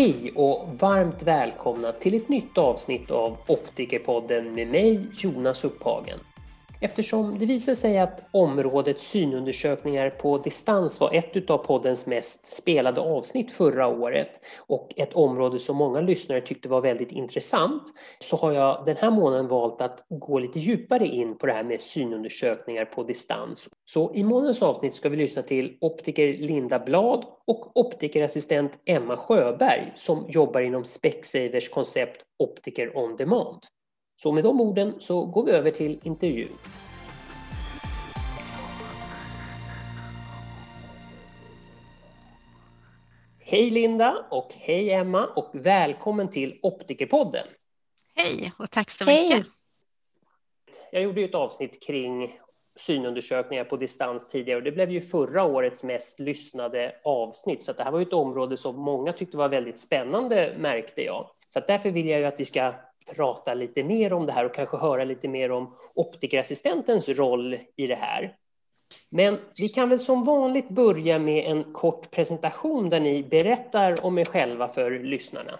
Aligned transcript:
Hej 0.00 0.32
och 0.34 0.68
varmt 0.78 1.22
välkomna 1.22 1.92
till 1.92 2.14
ett 2.14 2.28
nytt 2.28 2.58
avsnitt 2.58 3.10
av 3.10 3.36
Optikerpodden 3.46 4.54
med 4.54 4.68
mig 4.68 5.06
Jonas 5.14 5.64
Upphagen. 5.64 6.18
Eftersom 6.82 7.38
det 7.38 7.46
visade 7.46 7.76
sig 7.76 7.98
att 7.98 8.24
området 8.30 9.00
synundersökningar 9.00 10.10
på 10.10 10.38
distans 10.38 11.00
var 11.00 11.14
ett 11.14 11.50
av 11.50 11.58
poddens 11.58 12.06
mest 12.06 12.52
spelade 12.52 13.00
avsnitt 13.00 13.52
förra 13.52 13.86
året 13.86 14.28
och 14.56 14.92
ett 14.96 15.12
område 15.12 15.58
som 15.58 15.76
många 15.76 16.00
lyssnare 16.00 16.40
tyckte 16.40 16.68
var 16.68 16.80
väldigt 16.80 17.12
intressant 17.12 17.82
så 18.20 18.36
har 18.36 18.52
jag 18.52 18.82
den 18.86 18.96
här 18.96 19.10
månaden 19.10 19.48
valt 19.48 19.80
att 19.80 20.04
gå 20.08 20.38
lite 20.38 20.58
djupare 20.58 21.06
in 21.06 21.38
på 21.38 21.46
det 21.46 21.52
här 21.52 21.64
med 21.64 21.80
synundersökningar 21.80 22.84
på 22.84 23.02
distans. 23.02 23.68
Så 23.84 24.14
i 24.14 24.24
månadens 24.24 24.62
avsnitt 24.62 24.94
ska 24.94 25.08
vi 25.08 25.16
lyssna 25.16 25.42
till 25.42 25.76
optiker 25.80 26.34
Linda 26.34 26.78
Blad 26.78 27.24
och 27.46 27.76
optikerassistent 27.76 28.72
Emma 28.84 29.16
Sjöberg 29.16 29.92
som 29.96 30.26
jobbar 30.28 30.60
inom 30.60 30.84
Specsavers 30.84 31.68
koncept 31.68 32.24
Optiker 32.38 32.96
on 32.96 33.16
Demand. 33.16 33.60
Så 34.22 34.32
med 34.32 34.44
de 34.44 34.60
orden 34.60 34.94
så 35.00 35.26
går 35.26 35.44
vi 35.44 35.52
över 35.52 35.70
till 35.70 36.00
intervjun. 36.02 36.48
Hej 43.38 43.70
Linda 43.70 44.26
och 44.30 44.52
hej 44.52 44.90
Emma 44.90 45.26
och 45.26 45.50
välkommen 45.52 46.30
till 46.30 46.58
Optikerpodden. 46.62 47.46
Hej 48.16 48.52
och 48.58 48.70
tack 48.70 48.90
så 48.90 49.04
mycket. 49.04 49.32
Hej. 49.32 49.44
Jag 50.92 51.02
gjorde 51.02 51.20
ju 51.20 51.26
ett 51.26 51.34
avsnitt 51.34 51.82
kring 51.86 52.38
synundersökningar 52.76 53.64
på 53.64 53.76
distans 53.76 54.28
tidigare 54.28 54.58
och 54.58 54.64
det 54.64 54.72
blev 54.72 54.90
ju 54.90 55.00
förra 55.00 55.44
årets 55.44 55.84
mest 55.84 56.20
lyssnade 56.20 56.96
avsnitt 57.04 57.64
så 57.64 57.72
det 57.72 57.84
här 57.84 57.90
var 57.90 57.98
ju 57.98 58.06
ett 58.06 58.12
område 58.12 58.56
som 58.56 58.76
många 58.76 59.12
tyckte 59.12 59.36
var 59.36 59.48
väldigt 59.48 59.78
spännande 59.78 60.54
märkte 60.58 61.02
jag. 61.02 61.30
Så 61.48 61.60
därför 61.60 61.90
vill 61.90 62.08
jag 62.08 62.20
ju 62.20 62.26
att 62.26 62.40
vi 62.40 62.44
ska 62.44 62.74
prata 63.14 63.54
lite 63.54 63.82
mer 63.84 64.12
om 64.12 64.26
det 64.26 64.32
här 64.32 64.44
och 64.44 64.54
kanske 64.54 64.76
höra 64.76 65.04
lite 65.04 65.28
mer 65.28 65.50
om 65.50 65.74
optikerassistentens 65.94 67.08
roll 67.08 67.58
i 67.76 67.86
det 67.86 67.94
här. 67.94 68.36
Men 69.08 69.38
vi 69.62 69.68
kan 69.68 69.88
väl 69.88 70.00
som 70.00 70.24
vanligt 70.24 70.68
börja 70.68 71.18
med 71.18 71.44
en 71.44 71.72
kort 71.72 72.10
presentation 72.10 72.88
där 72.88 73.00
ni 73.00 73.22
berättar 73.22 73.94
om 74.02 74.18
er 74.18 74.24
själva 74.24 74.68
för 74.68 74.90
lyssnarna. 74.90 75.58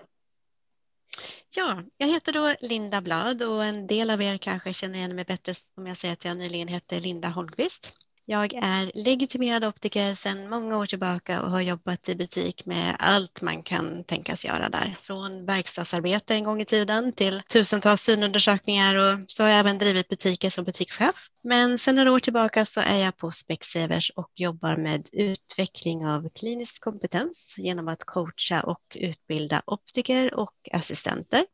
Ja, 1.56 1.82
jag 1.96 2.08
heter 2.08 2.32
då 2.32 2.54
Linda 2.60 3.00
Blad 3.00 3.42
och 3.42 3.64
en 3.64 3.86
del 3.86 4.10
av 4.10 4.22
er 4.22 4.36
kanske 4.36 4.72
känner 4.72 4.98
igen 4.98 5.16
mig 5.16 5.24
bättre 5.24 5.54
om 5.76 5.86
jag 5.86 5.96
säger 5.96 6.12
att 6.12 6.24
jag 6.24 6.36
nyligen 6.36 6.68
hette 6.68 7.00
Linda 7.00 7.28
Holmqvist. 7.28 7.99
Jag 8.30 8.54
är 8.54 8.90
legitimerad 8.94 9.64
optiker 9.64 10.14
sedan 10.14 10.48
många 10.48 10.78
år 10.78 10.86
tillbaka 10.86 11.42
och 11.42 11.50
har 11.50 11.60
jobbat 11.60 12.08
i 12.08 12.16
butik 12.16 12.66
med 12.66 12.96
allt 12.98 13.42
man 13.42 13.62
kan 13.62 14.04
tänkas 14.04 14.44
göra 14.44 14.68
där. 14.68 14.96
Från 15.02 15.46
verkstadsarbete 15.46 16.34
en 16.34 16.44
gång 16.44 16.60
i 16.60 16.64
tiden 16.64 17.12
till 17.12 17.42
tusentals 17.42 18.02
synundersökningar 18.02 18.96
och 18.96 19.20
så 19.28 19.42
har 19.42 19.50
jag 19.50 19.58
även 19.58 19.78
drivit 19.78 20.08
butiker 20.08 20.50
som 20.50 20.64
butikschef. 20.64 21.28
Men 21.42 21.78
sedan 21.78 21.96
några 21.96 22.12
år 22.12 22.20
tillbaka 22.20 22.64
så 22.64 22.80
är 22.80 22.98
jag 23.04 23.16
på 23.16 23.30
Specsavers 23.30 24.12
och 24.16 24.30
jobbar 24.34 24.76
med 24.76 25.08
utveckling 25.12 26.06
av 26.06 26.28
klinisk 26.34 26.80
kompetens 26.84 27.54
genom 27.58 27.88
att 27.88 28.04
coacha 28.04 28.62
och 28.62 28.96
utbilda 29.00 29.62
optiker 29.66 30.34
och 30.34 30.54
assistenter 30.72 31.44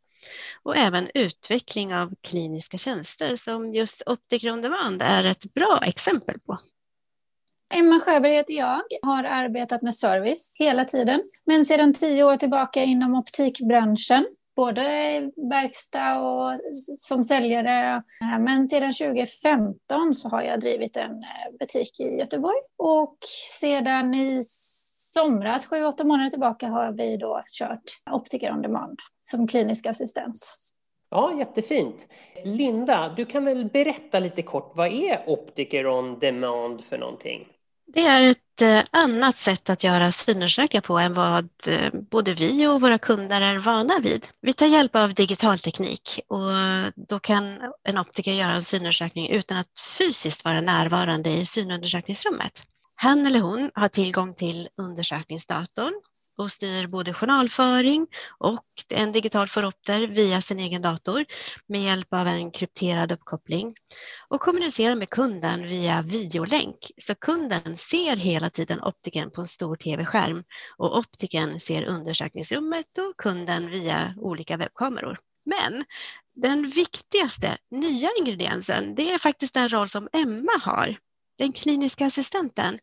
och 0.62 0.76
även 0.76 1.10
utveckling 1.14 1.94
av 1.94 2.14
kliniska 2.20 2.78
tjänster 2.78 3.36
som 3.36 3.74
just 3.74 4.02
Optiker 4.06 4.52
on 4.52 4.62
Demand 4.62 5.02
är 5.02 5.24
ett 5.24 5.54
bra 5.54 5.80
exempel 5.82 6.40
på. 6.40 6.58
Emma 7.74 8.00
Sjöberg 8.00 8.32
heter 8.32 8.54
jag, 8.54 8.82
har 9.02 9.24
arbetat 9.24 9.82
med 9.82 9.94
service 9.94 10.56
hela 10.58 10.84
tiden, 10.84 11.22
men 11.46 11.66
sedan 11.66 11.94
tio 11.94 12.24
år 12.24 12.36
tillbaka 12.36 12.82
inom 12.84 13.14
optikbranschen, 13.14 14.26
både 14.56 14.82
verkstad 15.50 16.18
och 16.18 16.60
som 16.98 17.24
säljare. 17.24 18.02
Men 18.40 18.68
sedan 18.68 18.92
2015 18.92 20.14
så 20.14 20.28
har 20.28 20.42
jag 20.42 20.60
drivit 20.60 20.96
en 20.96 21.24
butik 21.60 22.00
i 22.00 22.04
Göteborg 22.04 22.58
och 22.76 23.18
sedan 23.60 24.14
i 24.14 24.42
somras, 25.16 25.66
sju, 25.66 25.84
åtta 25.84 26.04
månader 26.04 26.30
tillbaka, 26.30 26.66
har 26.66 26.92
vi 26.92 27.16
då 27.16 27.42
kört 27.52 27.82
Optiker 28.10 28.52
on 28.52 28.62
Demand 28.62 28.98
som 29.20 29.46
klinisk 29.46 29.86
assistent. 29.86 30.36
Ja, 31.10 31.38
jättefint. 31.38 31.96
Linda, 32.44 33.14
du 33.16 33.24
kan 33.24 33.44
väl 33.44 33.64
berätta 33.64 34.18
lite 34.18 34.42
kort, 34.42 34.72
vad 34.74 34.86
är 34.92 35.28
Optiker 35.28 35.86
on 35.86 36.18
Demand 36.18 36.84
för 36.84 36.98
någonting? 36.98 37.46
Det 37.86 38.00
är 38.00 38.30
ett 38.30 38.62
eh, 38.62 39.00
annat 39.00 39.38
sätt 39.38 39.70
att 39.70 39.84
göra 39.84 40.12
synundersökningar 40.12 40.82
på 40.82 40.98
än 40.98 41.14
vad 41.14 41.48
eh, 41.68 42.00
både 42.10 42.34
vi 42.34 42.66
och 42.66 42.80
våra 42.80 42.98
kunder 42.98 43.40
är 43.40 43.58
vana 43.58 43.94
vid. 44.02 44.26
Vi 44.40 44.52
tar 44.52 44.66
hjälp 44.66 44.96
av 44.96 45.14
digital 45.14 45.58
teknik 45.58 46.20
och 46.28 46.50
då 47.08 47.18
kan 47.18 47.58
en 47.84 47.98
optiker 47.98 48.32
göra 48.32 48.52
en 48.52 48.62
synundersökning 48.62 49.28
utan 49.28 49.56
att 49.56 49.80
fysiskt 49.98 50.44
vara 50.44 50.60
närvarande 50.60 51.30
i 51.30 51.46
synundersökningsrummet. 51.46 52.62
Han 52.96 53.26
eller 53.26 53.40
hon 53.40 53.70
har 53.74 53.88
tillgång 53.88 54.34
till 54.34 54.68
undersökningsdatorn 54.76 55.94
och 56.38 56.52
styr 56.52 56.86
både 56.86 57.14
journalföring 57.14 58.06
och 58.38 58.64
en 58.90 59.12
digital 59.12 59.48
föropter 59.48 60.06
via 60.06 60.40
sin 60.40 60.58
egen 60.58 60.82
dator 60.82 61.24
med 61.66 61.82
hjälp 61.82 62.08
av 62.10 62.26
en 62.26 62.50
krypterad 62.50 63.12
uppkoppling 63.12 63.74
och 64.28 64.40
kommunicerar 64.40 64.94
med 64.94 65.10
kunden 65.10 65.62
via 65.62 66.02
videolänk. 66.02 66.76
Så 67.02 67.14
kunden 67.14 67.76
ser 67.76 68.16
hela 68.16 68.50
tiden 68.50 68.82
optiken 68.82 69.30
på 69.30 69.40
en 69.40 69.46
stor 69.46 69.76
tv-skärm 69.76 70.44
och 70.76 70.98
optiken 70.98 71.60
ser 71.60 71.82
undersökningsrummet 71.82 72.98
och 72.98 73.16
kunden 73.16 73.70
via 73.70 74.14
olika 74.16 74.56
webbkameror. 74.56 75.18
Men 75.44 75.84
den 76.34 76.70
viktigaste 76.70 77.56
nya 77.70 78.08
ingrediensen, 78.18 78.94
det 78.94 79.12
är 79.12 79.18
faktiskt 79.18 79.54
den 79.54 79.68
roll 79.68 79.88
som 79.88 80.08
Emma 80.12 80.52
har 80.62 80.96
den 81.38 81.52
kliniska 81.52 82.06
assistenten. 82.06 82.78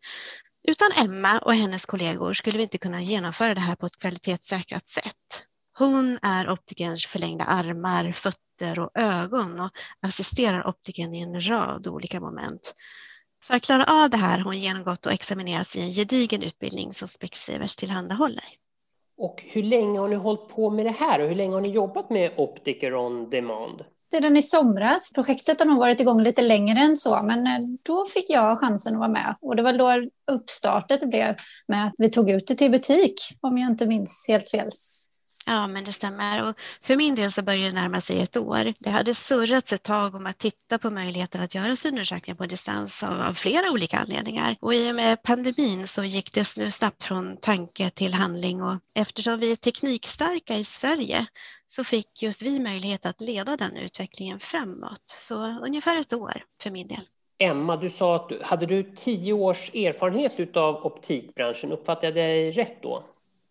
Utan 0.67 0.91
Emma 1.05 1.39
och 1.39 1.55
hennes 1.55 1.85
kollegor 1.85 2.33
skulle 2.33 2.57
vi 2.57 2.63
inte 2.63 2.77
kunna 2.77 3.01
genomföra 3.01 3.53
det 3.53 3.61
här 3.61 3.75
på 3.75 3.85
ett 3.85 3.99
kvalitetssäkrat 3.99 4.89
sätt. 4.89 5.45
Hon 5.77 6.19
är 6.21 6.49
optikerns 6.49 7.05
förlängda 7.05 7.43
armar, 7.43 8.11
fötter 8.11 8.79
och 8.79 8.91
ögon 8.95 9.59
och 9.59 9.71
assisterar 10.01 10.67
optikern 10.67 11.15
i 11.15 11.21
en 11.21 11.49
rad 11.49 11.87
olika 11.87 12.19
moment. 12.19 12.75
För 13.43 13.53
att 13.53 13.63
klara 13.63 13.85
av 13.85 14.09
det 14.09 14.17
här 14.17 14.37
har 14.37 14.45
hon 14.45 14.59
genomgått 14.59 15.05
och 15.05 15.11
examinerats 15.11 15.75
i 15.75 15.81
en 15.81 15.91
gedigen 15.91 16.43
utbildning 16.43 16.93
som 16.93 17.07
Specsavers 17.07 17.75
tillhandahåller. 17.75 18.45
Och 19.17 19.43
hur 19.47 19.63
länge 19.63 19.99
har 19.99 20.07
ni 20.07 20.15
hållit 20.15 20.47
på 20.47 20.69
med 20.69 20.85
det 20.85 20.91
här 20.91 21.19
och 21.19 21.27
hur 21.27 21.35
länge 21.35 21.53
har 21.53 21.61
ni 21.61 21.69
jobbat 21.69 22.09
med 22.09 22.31
Optiker 22.37 22.95
on 22.95 23.29
Demand? 23.29 23.83
Sedan 24.13 24.37
i 24.37 24.41
somras. 24.41 25.11
Projektet 25.13 25.59
har 25.59 25.65
nog 25.65 25.79
varit 25.79 25.99
igång 25.99 26.23
lite 26.23 26.41
längre 26.41 26.79
än 26.79 26.97
så, 26.97 27.19
men 27.25 27.47
eh, 27.47 27.59
då 27.83 28.05
fick 28.05 28.29
jag 28.29 28.59
chansen 28.59 28.93
att 28.93 28.99
vara 28.99 29.09
med. 29.09 29.35
Och 29.41 29.55
det 29.55 29.63
var 29.63 29.73
då 29.73 30.09
uppstartet 30.31 31.09
blev 31.09 31.35
med 31.67 31.87
att 31.87 31.93
vi 31.97 32.09
tog 32.09 32.29
ut 32.29 32.47
det 32.47 32.55
till 32.55 32.71
butik, 32.71 33.15
om 33.41 33.57
jag 33.57 33.71
inte 33.71 33.85
minns 33.85 34.25
helt 34.27 34.49
fel. 34.49 34.71
Ja, 35.45 35.67
men 35.67 35.83
det 35.83 35.93
stämmer. 35.93 36.49
Och 36.49 36.55
för 36.81 36.95
min 36.95 37.15
del 37.15 37.31
så 37.31 37.41
börjar 37.41 37.65
det 37.65 37.71
närma 37.71 38.01
sig 38.01 38.21
ett 38.21 38.37
år. 38.37 38.73
Det 38.79 38.89
hade 38.89 39.15
surrats 39.15 39.73
ett 39.73 39.83
tag 39.83 40.15
om 40.15 40.25
att 40.25 40.37
titta 40.37 40.77
på 40.77 40.89
möjligheten 40.89 41.41
att 41.41 41.55
göra 41.55 41.75
synundersökningar 41.75 42.35
på 42.35 42.45
distans 42.45 43.03
av, 43.03 43.21
av, 43.21 43.33
flera 43.33 43.71
olika 43.71 43.99
anledningar. 43.99 44.55
Och 44.59 44.73
i 44.73 44.91
och 44.91 44.95
med 44.95 45.23
pandemin 45.23 45.87
så 45.87 46.03
gick 46.03 46.33
det 46.33 46.57
nu 46.57 46.71
snabbt 46.71 47.03
från 47.03 47.37
tanke 47.37 47.89
till 47.89 48.13
handling 48.13 48.63
och 48.63 48.75
eftersom 48.95 49.39
vi 49.39 49.51
är 49.51 49.55
teknikstarka 49.55 50.55
i 50.55 50.63
Sverige 50.63 51.25
så 51.67 51.83
fick 51.83 52.23
just 52.23 52.41
vi 52.41 52.59
möjlighet 52.59 53.05
att 53.05 53.21
leda 53.21 53.57
den 53.57 53.77
utvecklingen 53.77 54.39
framåt. 54.39 55.03
Så 55.05 55.59
ungefär 55.65 56.01
ett 56.01 56.13
år 56.13 56.43
för 56.61 56.71
min 56.71 56.87
del. 56.87 57.01
Emma, 57.37 57.77
du 57.77 57.89
sa 57.89 58.15
att 58.15 58.29
du, 58.29 58.39
hade 58.43 58.65
du 58.65 58.83
tio 58.95 59.33
års 59.33 59.75
erfarenhet 59.75 60.57
av 60.57 60.85
optikbranschen. 60.85 61.71
Uppfattade 61.71 62.07
jag 62.07 62.15
dig 62.15 62.51
rätt 62.51 62.83
då? 62.83 63.03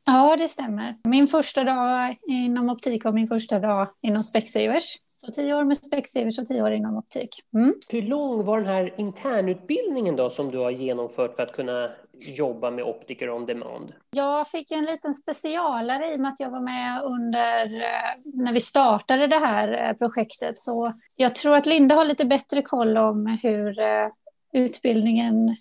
Ja, 0.04 0.37
det 0.37 0.49
stämmer. 0.49 0.94
Min 1.04 1.28
första 1.28 1.64
dag 1.64 2.16
inom 2.28 2.70
optik 2.70 3.04
var 3.04 3.12
min 3.12 3.28
första 3.28 3.58
dag 3.58 3.88
inom 4.02 4.19
Specsavers. 4.19 4.96
Så 5.14 5.32
tio 5.32 5.54
år 5.54 5.64
med 5.64 5.76
Specsavers 5.76 6.38
och 6.38 6.46
tio 6.46 6.62
år 6.62 6.72
inom 6.72 6.96
optik. 6.96 7.28
Mm. 7.54 7.75
Hur 7.88 8.02
lång 8.02 8.44
var 8.44 8.58
den 8.58 8.66
här 8.66 8.94
internutbildningen 8.96 10.16
då 10.16 10.31
som 10.31 10.50
du 10.50 10.58
har 10.58 10.70
genomfört 10.70 11.37
för 11.37 11.43
att 11.43 11.52
kunna 11.52 11.90
jobba 12.19 12.70
med 12.70 12.84
optiker 12.84 13.31
on 13.31 13.46
demand? 13.46 13.93
Jag 14.10 14.49
fick 14.49 14.70
en 14.70 14.84
liten 14.84 15.14
specialare 15.14 16.12
i 16.12 16.16
och 16.16 16.20
med 16.20 16.32
att 16.32 16.40
jag 16.40 16.50
var 16.50 16.60
med 16.60 17.02
under 17.02 17.64
eh, 17.82 18.20
när 18.25 18.52
vi 18.52 18.60
startade 18.60 19.26
det 19.26 19.38
här 19.38 19.88
eh, 19.88 19.96
projektet. 19.96 20.58
Så 20.58 20.93
jag 21.16 21.34
tror 21.34 21.56
att 21.56 21.66
Linda 21.66 21.94
har 21.94 22.04
lite 22.04 22.25
bättre 22.25 22.62
koll 22.62 22.96
om 22.96 23.38
hur 23.43 23.78
eh, 23.81 24.08
utbildningen 24.52 25.56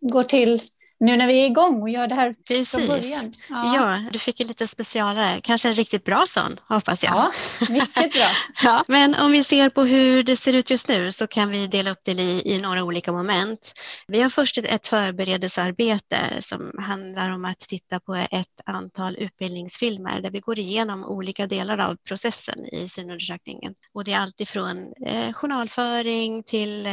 går 0.00 0.22
till 0.22 0.60
nu 1.00 1.16
när 1.16 1.26
vi 1.26 1.42
är 1.42 1.46
igång 1.46 1.82
och 1.82 1.90
gör 1.90 2.06
det 2.06 2.14
här 2.14 2.34
Precis. 2.48 2.70
från 2.70 2.86
början. 2.86 3.32
Ja. 3.48 3.74
ja. 3.74 4.10
du 4.12 4.18
fick 4.18 4.40
en 4.40 4.46
lite 4.46 4.66
specialare, 4.66 5.40
kanske 5.42 5.68
en 5.68 5.74
riktigt 5.74 6.04
bra 6.04 6.24
sån 6.28 6.60
hoppas 6.68 7.02
jag. 7.02 7.12
Ja, 7.12 7.32
mycket 7.68 8.12
bra. 8.12 8.28
ja, 8.62 8.84
men 8.88 9.14
om 9.14 9.32
vi 9.32 9.44
ser 9.44 9.68
på 9.68 9.84
hur 9.84 10.22
det 10.22 10.36
ser 10.36 10.52
ut 10.52 10.70
just 10.70 10.88
nu 10.88 11.12
så 11.12 11.26
kan 11.26 11.50
vi 11.50 11.66
dela 11.66 11.90
upp 11.90 12.00
det 12.04 12.12
i, 12.12 12.54
i 12.54 12.60
några 12.60 12.84
olika 12.84 13.12
moment. 13.12 13.72
Vi 14.06 14.22
har 14.22 14.30
först 14.30 14.58
ett 14.58 14.88
förberedelsearbete 14.88 16.18
som 16.40 16.72
handlar 16.78 17.30
om 17.30 17.44
att 17.44 17.58
titta 17.58 18.00
på 18.00 18.14
ett 18.14 18.60
antal 18.66 19.16
utbildningsfilmer 19.16 20.20
där 20.20 20.30
vi 20.30 20.40
går 20.40 20.58
igenom 20.58 21.04
olika 21.04 21.46
delar 21.46 21.78
av 21.78 21.96
processen 22.08 22.66
i 22.66 22.88
synundersökningen. 22.88 23.74
Och 23.94 24.04
det 24.04 24.12
är 24.12 24.18
alltifrån 24.18 24.92
eh, 25.06 25.32
journalföring 25.32 26.42
till 26.42 26.86
eh, 26.86 26.92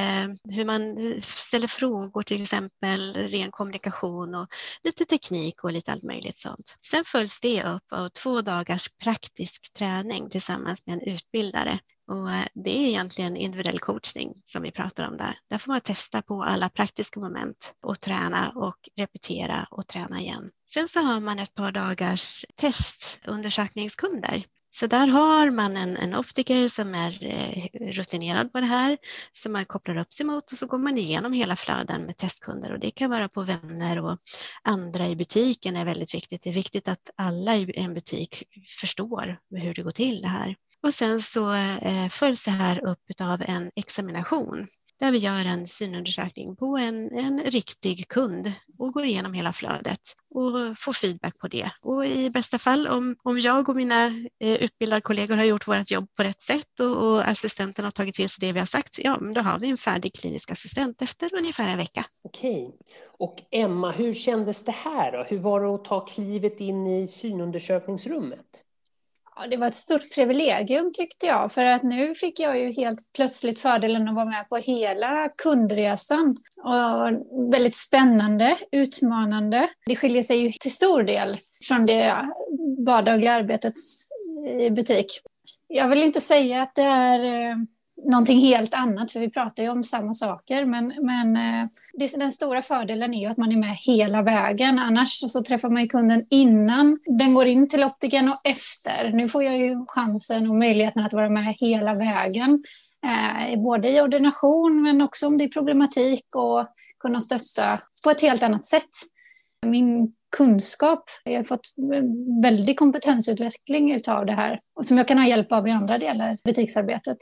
hur 0.50 0.65
man 0.65 1.13
ställer 1.21 1.67
frågor 1.67 2.23
till 2.23 2.44
exempel, 2.44 3.13
ren 3.13 3.51
kommunikation 3.51 3.93
och 4.36 4.48
lite 4.84 5.06
teknik 5.06 5.63
och 5.63 5.72
lite 5.72 5.92
allt 5.92 6.04
möjligt 6.04 6.40
sånt. 6.40 6.78
Sen 6.92 7.04
följs 7.06 7.40
det 7.40 7.63
upp 7.63 7.84
av 7.92 8.10
två 8.10 8.42
dagars 8.42 8.90
praktisk 9.04 9.74
träning 9.74 10.30
tillsammans 10.30 10.86
med 10.86 10.94
en 10.94 11.01
utbildare 11.01 11.80
och 12.07 12.31
eh, 12.31 12.45
det 12.54 12.69
är 12.69 12.88
egentligen 12.88 13.38
individuell 13.38 13.80
coachning 13.80 14.34
som 14.45 14.63
vi 14.63 14.72
pratar 14.72 15.07
om 15.07 15.18
där. 15.18 15.40
Där 15.50 15.57
får 15.57 15.72
man 15.72 15.81
testa 15.81 16.22
på 16.22 16.44
alla 16.44 16.69
praktiska 16.69 17.19
moment 17.19 17.74
och 17.81 18.00
träna 18.00 18.50
och 18.50 18.90
repetera 18.95 19.68
och 19.72 19.88
träna 19.88 20.19
igen. 20.19 20.51
Sen 20.74 20.88
så 20.88 21.00
har 21.00 21.19
man 21.19 21.39
ett 21.39 21.54
par 21.54 21.72
dagars 21.72 22.46
testundersökningskunder 22.56 24.46
så 24.75 24.88
där 24.88 25.08
har 25.08 25.52
man 25.52 25.78
en, 25.78 25.98
en 25.98 26.16
optiker 26.16 26.70
som 26.70 26.96
är 26.96 27.24
eh, 27.24 27.92
rutinerad 27.92 28.52
på 28.52 28.60
det 28.60 28.66
här, 28.66 28.98
som 29.34 29.52
man 29.52 29.66
kopplar 29.66 29.98
upp 29.98 30.14
sig 30.14 30.25
mot 30.25 30.52
och 30.52 30.58
så 30.58 30.68
går 30.68 30.78
man 30.78 30.98
igenom 30.98 31.34
hela 31.34 31.56
flöden 31.56 32.02
med 32.02 32.18
testkunder 32.18 32.72
och 32.74 32.80
det 32.80 32.92
kan 32.92 33.10
vara 33.10 33.30
på 33.30 33.42
vänner 33.42 34.00
och 34.00 34.18
andra 34.64 35.08
i 35.08 35.16
butiken 35.16 35.75
är 35.75 35.86
väldigt 35.86 36.16
viktigt. 36.16 36.44
Det 36.44 36.50
är 36.50 36.54
viktigt 36.54 36.88
att 36.88 37.10
alla 37.16 37.56
i 37.56 37.74
en 37.75 37.94
butik 37.94 38.44
förstår 38.81 39.40
hur 39.50 39.74
det 39.74 39.81
går 39.81 39.92
till 39.92 40.22
det 40.22 40.28
här. 40.28 40.56
Och 40.84 40.94
sen 40.94 41.22
så 41.22 41.54
eh, 41.54 42.10
följs 42.10 42.44
det 42.44 42.52
här 42.52 42.86
upp 42.86 43.22
av 43.22 43.42
en 43.42 43.72
examination 43.75 44.68
där 45.03 45.11
vi 45.11 45.17
gör 45.17 45.45
en 45.45 45.67
synundersökning 45.67 46.55
på 46.55 46.77
en, 46.77 47.17
en 47.17 47.44
riktig 47.44 48.07
kund 48.07 48.51
och 48.77 48.94
går 48.94 49.05
igenom 49.05 49.33
hela 49.33 49.53
flödet 49.53 50.00
och 50.35 50.77
får 50.77 50.94
feedback 50.94 51.38
på 51.39 51.47
det. 51.47 51.71
Och 51.81 52.05
i 52.05 52.29
bästa 52.29 52.59
fall 52.59 52.88
om, 52.88 53.15
om 53.23 53.39
jag 53.39 53.69
och 53.69 53.75
mina 53.75 54.05
eh, 54.39 54.55
utbildade 54.55 55.01
kollegor 55.01 55.35
har 55.38 55.44
gjort 55.44 55.67
vårt 55.67 55.91
jobb 55.91 56.07
på 56.17 56.23
rätt 56.23 56.41
sätt 56.41 56.79
och, 56.79 56.97
och 56.97 57.27
assistenten 57.27 57.85
har 57.85 57.91
tagit 57.91 58.15
till 58.15 58.29
sig 58.29 58.47
det 58.47 58.53
vi 58.53 58.59
har 58.59 58.65
sagt, 58.65 59.00
ja, 59.00 59.17
men 59.21 59.33
då 59.33 59.41
har 59.41 59.59
vi 59.59 59.69
en 59.69 59.77
färdig 59.77 60.13
klinisk 60.13 60.51
assistent 60.51 61.01
efter 61.01 61.35
ungefär 61.35 61.67
en 61.67 61.77
vecka. 61.77 62.05
Okej. 62.23 62.75
Och 63.19 63.41
Emma, 63.51 63.91
hur 63.91 64.13
kändes 64.13 64.65
det 64.65 64.71
här 64.71 65.11
då? 65.11 65.23
Hur 65.23 65.39
var 65.39 65.61
det 65.61 65.75
att 65.75 65.85
ta 65.85 66.05
klivet 66.05 66.59
in 66.59 66.88
i 66.88 67.07
synundersökningsrummet? 67.07 68.63
Ja, 69.35 69.47
det 69.47 69.57
var 69.57 69.68
ett 69.68 69.75
stort 69.75 70.15
privilegium 70.15 70.91
tyckte 70.94 71.25
jag, 71.25 71.51
för 71.51 71.63
att 71.63 71.83
nu 71.83 72.15
fick 72.15 72.39
jag 72.39 72.59
ju 72.59 72.71
helt 72.71 73.00
plötsligt 73.15 73.59
fördelen 73.59 74.07
att 74.07 74.15
vara 74.15 74.25
med 74.25 74.50
på 74.50 74.57
hela 74.57 75.30
kundresan. 75.30 76.38
Och 76.57 77.51
väldigt 77.51 77.75
spännande, 77.75 78.57
utmanande. 78.71 79.69
Det 79.85 79.95
skiljer 79.95 80.24
sig 80.24 80.38
ju 80.38 80.51
till 80.51 80.71
stor 80.71 81.03
del 81.03 81.30
från 81.68 81.85
det 81.85 82.15
vardagliga 82.85 83.33
arbetet 83.33 83.74
i 84.59 84.69
butik. 84.69 85.21
Jag 85.68 85.89
vill 85.89 86.03
inte 86.03 86.21
säga 86.21 86.62
att 86.62 86.75
det 86.75 86.81
är 86.81 87.24
eh, 87.24 87.56
någonting 88.05 88.39
helt 88.39 88.73
annat, 88.73 89.11
för 89.11 89.19
vi 89.19 89.29
pratar 89.29 89.63
ju 89.63 89.69
om 89.69 89.83
samma 89.83 90.13
saker. 90.13 90.65
Men, 90.65 90.94
men 91.01 91.38
eh, 91.38 91.69
det, 91.94 92.17
den 92.17 92.31
stora 92.31 92.61
fördelen 92.61 93.13
är 93.13 93.19
ju 93.19 93.27
att 93.27 93.38
man 93.38 93.51
är 93.51 93.57
med 93.57 93.77
hela 93.77 94.21
vägen. 94.21 94.79
Annars 94.79 95.31
så 95.31 95.44
träffar 95.44 95.69
man 95.69 95.81
ju 95.81 95.88
kunden 95.88 96.25
innan 96.29 97.00
den 97.05 97.33
går 97.33 97.45
in 97.45 97.69
till 97.69 97.83
optiken 97.83 98.29
och 98.29 98.39
efter. 98.44 99.11
Nu 99.13 99.29
får 99.29 99.44
jag 99.44 99.57
ju 99.57 99.85
chansen 99.88 100.50
och 100.50 100.55
möjligheten 100.55 101.05
att 101.05 101.13
vara 101.13 101.29
med 101.29 101.55
hela 101.59 101.94
vägen. 101.94 102.63
Eh, 103.05 103.61
både 103.61 103.89
i 103.89 104.01
ordination 104.01 104.81
men 104.81 105.01
också 105.01 105.27
om 105.27 105.38
det 105.38 105.44
är 105.44 105.50
problematik 105.50 106.35
och 106.35 106.67
kunna 107.00 107.21
stötta 107.21 107.79
på 108.03 108.11
ett 108.11 108.21
helt 108.21 108.44
annat 108.44 108.65
sätt. 108.65 108.89
Min 109.65 110.13
kunskap. 110.38 111.03
Jag 111.23 111.35
har 111.35 111.44
fått 111.44 111.67
väldig 112.44 112.79
kompetensutveckling 112.79 114.01
av 114.07 114.25
det 114.25 114.33
här 114.33 114.59
och 114.75 114.85
som 114.85 114.97
jag 114.97 115.07
kan 115.07 115.17
ha 115.17 115.27
hjälp 115.27 115.51
av 115.51 115.67
i 115.67 115.71
andra 115.71 115.97
delar 115.97 116.29
av 116.29 116.38
butiksarbetet. 116.44 117.17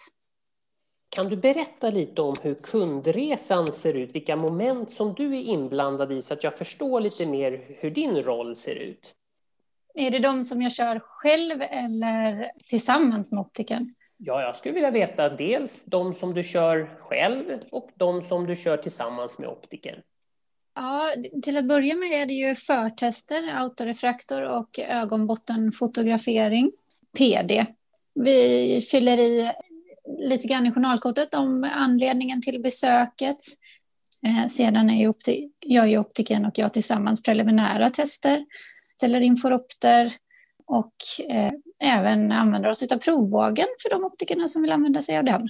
Kan 1.16 1.28
du 1.30 1.36
berätta 1.36 1.90
lite 1.90 2.22
om 2.22 2.34
hur 2.42 2.56
kundresan 2.56 3.72
ser 3.72 3.94
ut, 3.94 4.16
vilka 4.16 4.36
moment 4.36 4.92
som 4.92 5.14
du 5.14 5.36
är 5.36 5.42
inblandad 5.42 6.12
i 6.12 6.22
så 6.22 6.34
att 6.34 6.44
jag 6.44 6.58
förstår 6.58 7.00
lite 7.00 7.32
mer 7.32 7.62
hur 7.80 7.90
din 7.90 8.24
roll 8.24 8.56
ser 8.56 8.76
ut? 8.76 9.14
Är 9.94 10.12
det 10.12 10.20
de 10.20 10.44
som 10.44 10.62
jag 10.62 10.72
kör 10.72 11.00
själv 11.00 11.62
eller 11.62 12.52
tillsammans 12.70 13.32
med 13.32 13.42
optiken? 13.42 13.96
Ja, 14.18 14.42
jag 14.42 14.56
skulle 14.56 14.74
vilja 14.74 14.92
veta 14.92 15.30
dels 15.30 15.86
de 15.86 16.16
som 16.16 16.34
du 16.34 16.44
kör 16.44 17.00
själv 17.00 17.60
och 17.72 17.90
de 17.96 18.24
som 18.24 18.48
du 18.48 18.56
kör 18.56 18.78
tillsammans 18.78 19.40
med 19.40 19.50
optiken. 19.50 19.96
Ja, 20.76 21.14
till 21.44 21.58
att 21.58 21.66
börja 21.66 21.96
med 21.96 22.12
är 22.22 22.26
det 22.26 22.34
ju 22.34 22.56
förtester, 22.56 23.54
autorefraktor 23.54 24.42
och 24.42 24.80
ögonbottenfotografering, 24.80 26.72
PD. 27.18 27.66
Vi 28.14 28.82
fyller 28.92 29.18
i 29.18 29.52
lite 30.22 30.48
grann 30.48 30.68
i 30.68 30.72
journalkortet 30.72 31.34
om 31.34 31.70
anledningen 31.74 32.42
till 32.42 32.62
besöket. 32.62 33.38
Eh, 34.28 34.48
sedan 34.48 34.90
är 34.90 35.02
ju 35.02 35.14
gör 35.66 35.86
ju 35.86 35.98
optiken 35.98 36.46
och 36.46 36.58
jag 36.58 36.74
tillsammans 36.74 37.24
preliminära 37.24 37.90
tester, 37.90 38.46
ställer 38.98 39.22
in 39.22 39.36
foropter 39.36 40.14
och 40.66 40.96
eh, 41.30 41.52
även 41.84 42.32
använder 42.32 42.70
oss 42.70 42.92
av 42.92 42.98
provbågen 42.98 43.68
för 43.84 43.90
de 43.90 44.04
optikerna 44.04 44.48
som 44.48 44.62
vill 44.62 44.72
använda 44.72 45.02
sig 45.02 45.18
av 45.18 45.24
den. 45.24 45.50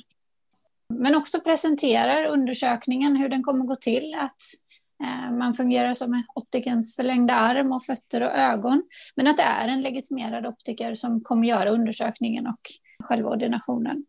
Men 0.94 1.16
också 1.16 1.40
presenterar 1.40 2.26
undersökningen, 2.26 3.16
hur 3.16 3.30
den 3.30 3.44
kommer 3.44 3.66
gå 3.66 3.76
till, 3.76 4.14
att 4.14 4.42
eh, 5.04 5.32
man 5.38 5.54
fungerar 5.54 5.94
som 5.94 6.24
optikens 6.36 6.96
förlängda 6.96 7.34
arm 7.34 7.72
och 7.72 7.84
fötter 7.84 8.24
och 8.24 8.32
ögon. 8.32 8.84
Men 9.16 9.28
att 9.28 9.38
det 9.38 9.44
är 9.44 9.68
en 9.68 9.82
legitimerad 9.82 10.46
optiker 10.46 10.96
som 10.96 11.22
kommer 11.22 11.48
göra 11.48 11.70
undersökningen 11.70 12.48
och 12.48 12.62
själva 13.04 13.30
ordinationen 13.30 14.06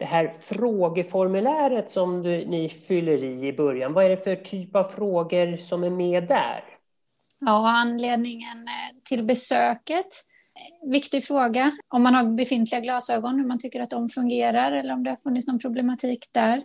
det 0.00 0.06
här 0.06 0.32
frågeformuläret 0.40 1.90
som 1.90 2.22
du, 2.22 2.46
ni 2.46 2.68
fyller 2.68 3.24
i 3.24 3.46
i 3.46 3.52
början, 3.52 3.92
vad 3.92 4.04
är 4.04 4.08
det 4.08 4.24
för 4.24 4.36
typ 4.36 4.76
av 4.76 4.84
frågor 4.84 5.56
som 5.56 5.84
är 5.84 5.90
med 5.90 6.28
där? 6.28 6.64
Ja, 7.40 7.70
anledningen 7.70 8.58
eh, 8.58 8.96
till 9.04 9.24
besöket. 9.24 10.06
Eh, 10.54 10.90
viktig 10.90 11.24
fråga. 11.24 11.76
Om 11.88 12.02
man 12.02 12.14
har 12.14 12.24
befintliga 12.24 12.80
glasögon, 12.80 13.38
hur 13.38 13.46
man 13.46 13.58
tycker 13.58 13.80
att 13.80 13.90
de 13.90 14.08
fungerar 14.08 14.72
eller 14.72 14.94
om 14.94 15.04
det 15.04 15.10
har 15.10 15.16
funnits 15.16 15.46
någon 15.46 15.58
problematik 15.58 16.26
där. 16.32 16.62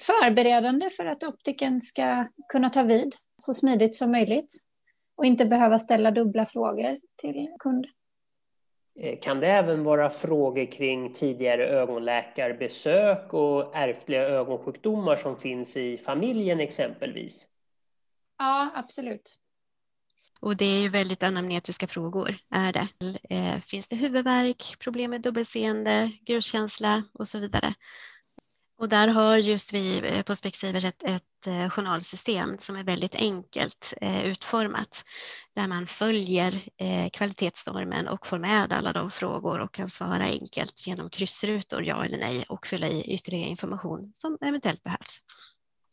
Förberedande 0.00 0.90
för 0.90 1.06
att 1.06 1.24
optiken 1.24 1.80
ska 1.80 2.28
kunna 2.48 2.70
ta 2.70 2.82
vid 2.82 3.14
så 3.36 3.54
smidigt 3.54 3.94
som 3.94 4.10
möjligt 4.10 4.52
och 5.16 5.26
inte 5.26 5.46
behöva 5.46 5.78
ställa 5.78 6.10
dubbla 6.10 6.46
frågor 6.46 6.98
till 7.16 7.48
kunden. 7.58 7.90
Eh, 9.00 9.18
kan 9.20 9.40
det 9.40 9.46
även 9.46 9.82
vara 9.82 10.10
frågor 10.10 10.72
kring 10.72 11.14
tidigare 11.14 11.68
ögonläkarbesök 11.68 13.34
och 13.34 13.76
ärftliga 13.76 14.22
ögonsjukdomar 14.22 15.16
som 15.16 15.36
finns 15.36 15.76
i 15.76 15.98
familjen 15.98 16.60
exempelvis? 16.60 17.48
Ja, 18.38 18.72
absolut. 18.74 19.38
Och 20.40 20.56
det 20.56 20.64
är 20.64 20.82
ju 20.82 20.88
väldigt 20.88 21.22
anamnetiska 21.22 21.86
frågor. 21.86 22.36
Är 22.50 22.72
det. 22.72 22.88
Eh, 23.30 23.60
finns 23.60 23.88
det 23.88 23.96
huvudvärk, 23.96 24.76
problem 24.78 25.10
med 25.10 25.20
dubbelseende, 25.20 26.12
gruskänsla 26.20 27.02
och 27.12 27.28
så 27.28 27.38
vidare? 27.38 27.74
Och 28.78 28.88
där 28.88 29.08
har 29.08 29.38
just 29.38 29.72
vi 29.74 29.98
eh, 30.04 30.22
på 30.22 30.36
Specsavers 30.36 30.84
ett, 30.84 31.04
ett 31.04 31.46
eh, 31.46 31.70
journalsystem 31.70 32.58
som 32.60 32.76
är 32.76 32.84
väldigt 32.84 33.14
enkelt 33.14 33.94
eh, 34.00 34.26
utformat 34.26 35.04
där 35.54 35.68
man 35.68 35.86
följer 35.86 36.52
kvalitetsnormen 37.10 38.08
och 38.08 38.26
får 38.26 38.38
med 38.38 38.72
alla 38.72 38.92
de 38.92 39.10
frågor 39.10 39.60
och 39.60 39.74
kan 39.74 39.90
svara 39.90 40.24
enkelt 40.24 40.86
genom 40.86 41.10
kryssrutor, 41.10 41.84
ja 41.84 42.04
eller 42.04 42.18
nej, 42.18 42.44
och 42.48 42.66
fylla 42.66 42.88
i 42.88 43.14
ytterligare 43.14 43.48
information 43.48 44.10
som 44.14 44.38
eventuellt 44.40 44.82
behövs. 44.82 45.20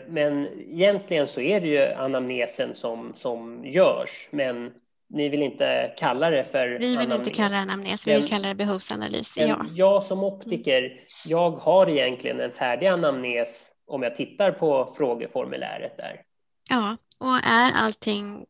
Men 0.07 0.47
egentligen 0.47 1.27
så 1.27 1.41
är 1.41 1.61
det 1.61 1.67
ju 1.67 1.93
anamnesen 1.93 2.75
som, 2.75 3.13
som 3.15 3.65
görs, 3.65 4.27
men 4.31 4.71
ni 5.13 5.29
vill 5.29 5.41
inte 5.41 5.93
kalla 5.97 6.29
det 6.29 6.45
för 6.45 6.67
Vi 6.67 6.77
vill 6.77 6.97
anamnes. 6.97 7.19
inte 7.19 7.29
kalla 7.29 7.49
det 7.49 7.61
anamnes, 7.61 8.07
vi 8.07 8.13
vill 8.13 8.29
kalla 8.29 8.47
det 8.47 8.55
behovsanalys. 8.55 9.37
Ja. 9.37 9.65
Jag 9.73 10.03
som 10.03 10.23
optiker, 10.23 10.99
jag 11.25 11.51
har 11.51 11.89
egentligen 11.89 12.39
en 12.39 12.51
färdig 12.51 12.87
anamnes 12.87 13.69
om 13.87 14.03
jag 14.03 14.15
tittar 14.15 14.51
på 14.51 14.93
frågeformuläret 14.97 15.97
där. 15.97 16.21
Ja, 16.69 16.97
och 17.17 17.35
är 17.35 17.71
allting 17.73 18.45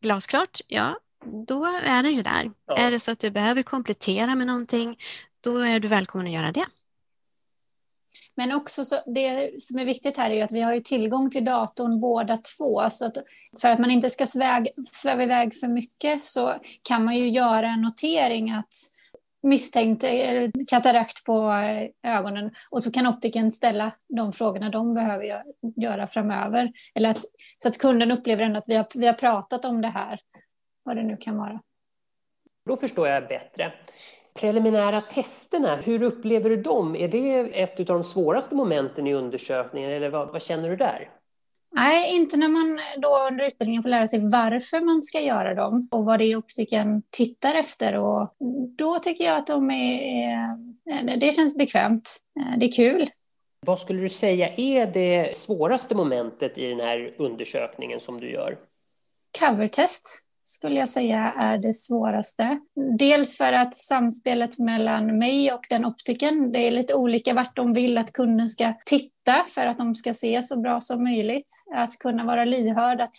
glasklart, 0.00 0.60
ja, 0.66 0.98
då 1.46 1.64
är 1.64 2.02
den 2.02 2.14
ju 2.14 2.22
där. 2.22 2.50
Ja. 2.66 2.76
Är 2.76 2.90
det 2.90 3.00
så 3.00 3.10
att 3.12 3.20
du 3.20 3.30
behöver 3.30 3.62
komplettera 3.62 4.34
med 4.34 4.46
någonting, 4.46 4.98
då 5.40 5.58
är 5.58 5.80
du 5.80 5.88
välkommen 5.88 6.26
att 6.26 6.32
göra 6.32 6.52
det. 6.52 6.64
Men 8.34 8.52
också 8.52 8.84
så, 8.84 8.96
det 9.06 9.62
som 9.62 9.78
är 9.78 9.84
viktigt 9.84 10.16
här 10.16 10.30
är 10.30 10.44
att 10.44 10.52
vi 10.52 10.60
har 10.60 10.74
ju 10.74 10.80
tillgång 10.80 11.30
till 11.30 11.44
datorn 11.44 12.00
båda 12.00 12.36
två. 12.36 12.90
Så 12.90 13.06
att 13.06 13.16
för 13.60 13.70
att 13.70 13.78
man 13.78 13.90
inte 13.90 14.10
ska 14.10 14.26
sväg, 14.26 14.68
sväva 14.92 15.22
iväg 15.22 15.54
för 15.54 15.68
mycket 15.68 16.24
så 16.24 16.54
kan 16.82 17.04
man 17.04 17.16
ju 17.16 17.28
göra 17.28 17.68
en 17.68 17.82
notering 17.82 18.50
att 18.50 18.74
misstänkt 19.42 20.04
katarakt 20.70 21.24
på 21.24 21.52
eh, 21.52 22.16
ögonen 22.18 22.50
och 22.70 22.82
så 22.82 22.92
kan 22.92 23.06
optiken 23.06 23.52
ställa 23.52 23.92
de 24.08 24.32
frågorna 24.32 24.70
de 24.70 24.94
behöver 24.94 25.42
göra 25.76 26.06
framöver. 26.06 26.72
Eller 26.94 27.10
att, 27.10 27.24
så 27.58 27.68
att 27.68 27.78
kunden 27.78 28.10
upplever 28.10 28.44
ändå 28.44 28.58
att 28.58 28.68
vi 28.68 28.74
har, 28.74 28.86
vi 28.94 29.06
har 29.06 29.14
pratat 29.14 29.64
om 29.64 29.82
det 29.82 29.88
här, 29.88 30.20
vad 30.82 30.96
det 30.96 31.02
nu 31.02 31.16
kan 31.16 31.36
vara. 31.36 31.60
Då 32.66 32.76
förstår 32.76 33.08
jag 33.08 33.28
bättre. 33.28 33.72
Preliminära 34.34 35.00
testerna, 35.00 35.76
hur 35.76 36.02
upplever 36.02 36.50
du 36.50 36.56
dem? 36.56 36.96
Är 36.96 37.08
det 37.08 37.38
ett 37.62 37.80
av 37.80 37.86
de 37.86 38.04
svåraste 38.04 38.54
momenten 38.54 39.06
i 39.06 39.14
undersökningen 39.14 39.90
eller 39.90 40.10
vad, 40.10 40.32
vad 40.32 40.42
känner 40.42 40.70
du 40.70 40.76
där? 40.76 41.10
Nej, 41.74 42.16
inte 42.16 42.36
när 42.36 42.48
man 42.48 42.80
då 42.98 43.26
under 43.30 43.44
utbildningen 43.44 43.82
får 43.82 43.90
lära 43.90 44.08
sig 44.08 44.28
varför 44.28 44.80
man 44.80 45.02
ska 45.02 45.20
göra 45.20 45.54
dem 45.54 45.88
och 45.90 46.04
vad 46.04 46.18
det 46.18 46.24
är 46.24 46.36
optiken 46.36 47.02
tittar 47.10 47.54
efter. 47.54 47.96
Och 47.96 48.34
då 48.76 48.98
tycker 48.98 49.24
jag 49.24 49.36
att 49.36 49.46
de 49.46 49.70
är, 49.70 51.16
det 51.16 51.32
känns 51.32 51.56
bekvämt. 51.56 52.10
Det 52.56 52.66
är 52.66 52.72
kul. 52.72 53.06
Vad 53.66 53.78
skulle 53.78 54.00
du 54.00 54.08
säga 54.08 54.48
är 54.56 54.86
det 54.86 55.36
svåraste 55.36 55.94
momentet 55.94 56.58
i 56.58 56.68
den 56.68 56.80
här 56.80 57.14
undersökningen 57.18 58.00
som 58.00 58.20
du 58.20 58.30
gör? 58.30 58.58
Covertest 59.40 60.24
skulle 60.44 60.78
jag 60.78 60.88
säga 60.88 61.32
är 61.38 61.58
det 61.58 61.74
svåraste. 61.74 62.60
Dels 62.98 63.36
för 63.36 63.52
att 63.52 63.76
samspelet 63.76 64.58
mellan 64.58 65.18
mig 65.18 65.52
och 65.52 65.66
den 65.68 65.84
optiken, 65.84 66.52
det 66.52 66.58
är 66.58 66.70
lite 66.70 66.94
olika 66.94 67.34
vart 67.34 67.56
de 67.56 67.72
vill 67.72 67.98
att 67.98 68.12
kunden 68.12 68.48
ska 68.48 68.74
titta 68.86 69.44
för 69.48 69.66
att 69.66 69.78
de 69.78 69.94
ska 69.94 70.14
se 70.14 70.42
så 70.42 70.60
bra 70.60 70.80
som 70.80 71.04
möjligt. 71.04 71.50
Att 71.74 71.98
kunna 71.98 72.24
vara 72.24 72.44
lyhörd, 72.44 73.00
att 73.00 73.14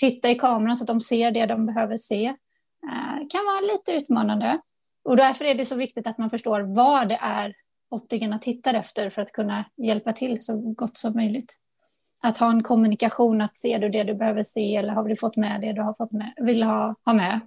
titta 0.00 0.30
i 0.30 0.34
kameran 0.34 0.76
så 0.76 0.84
att 0.84 0.88
de 0.88 1.00
ser 1.00 1.30
det 1.30 1.46
de 1.46 1.66
behöver 1.66 1.96
se 1.96 2.24
eh, 2.26 3.28
kan 3.30 3.44
vara 3.46 3.60
lite 3.72 3.92
utmanande. 3.92 4.60
Och 5.04 5.16
därför 5.16 5.44
är 5.44 5.54
det 5.54 5.64
så 5.64 5.76
viktigt 5.76 6.06
att 6.06 6.18
man 6.18 6.30
förstår 6.30 6.60
vad 6.60 7.08
det 7.08 7.18
är 7.22 7.54
optikerna 7.90 8.38
tittar 8.38 8.74
efter 8.74 9.10
för 9.10 9.22
att 9.22 9.32
kunna 9.32 9.64
hjälpa 9.76 10.12
till 10.12 10.40
så 10.40 10.56
gott 10.56 10.96
som 10.96 11.12
möjligt 11.14 11.56
att 12.22 12.38
ha 12.38 12.50
en 12.50 12.62
kommunikation, 12.62 13.40
att 13.40 13.56
ser 13.56 13.78
du 13.78 13.88
det 13.88 14.04
du 14.04 14.14
behöver 14.14 14.42
se 14.42 14.76
eller 14.76 14.92
har 14.92 15.04
du 15.04 15.16
fått 15.16 15.36
med 15.36 15.60
det 15.60 15.72
du 15.72 15.82
har 15.82 15.94
fått 15.94 16.12
med, 16.12 16.32
vill 16.36 16.62
ha, 16.62 16.94
ha 17.04 17.12
med. 17.12 17.40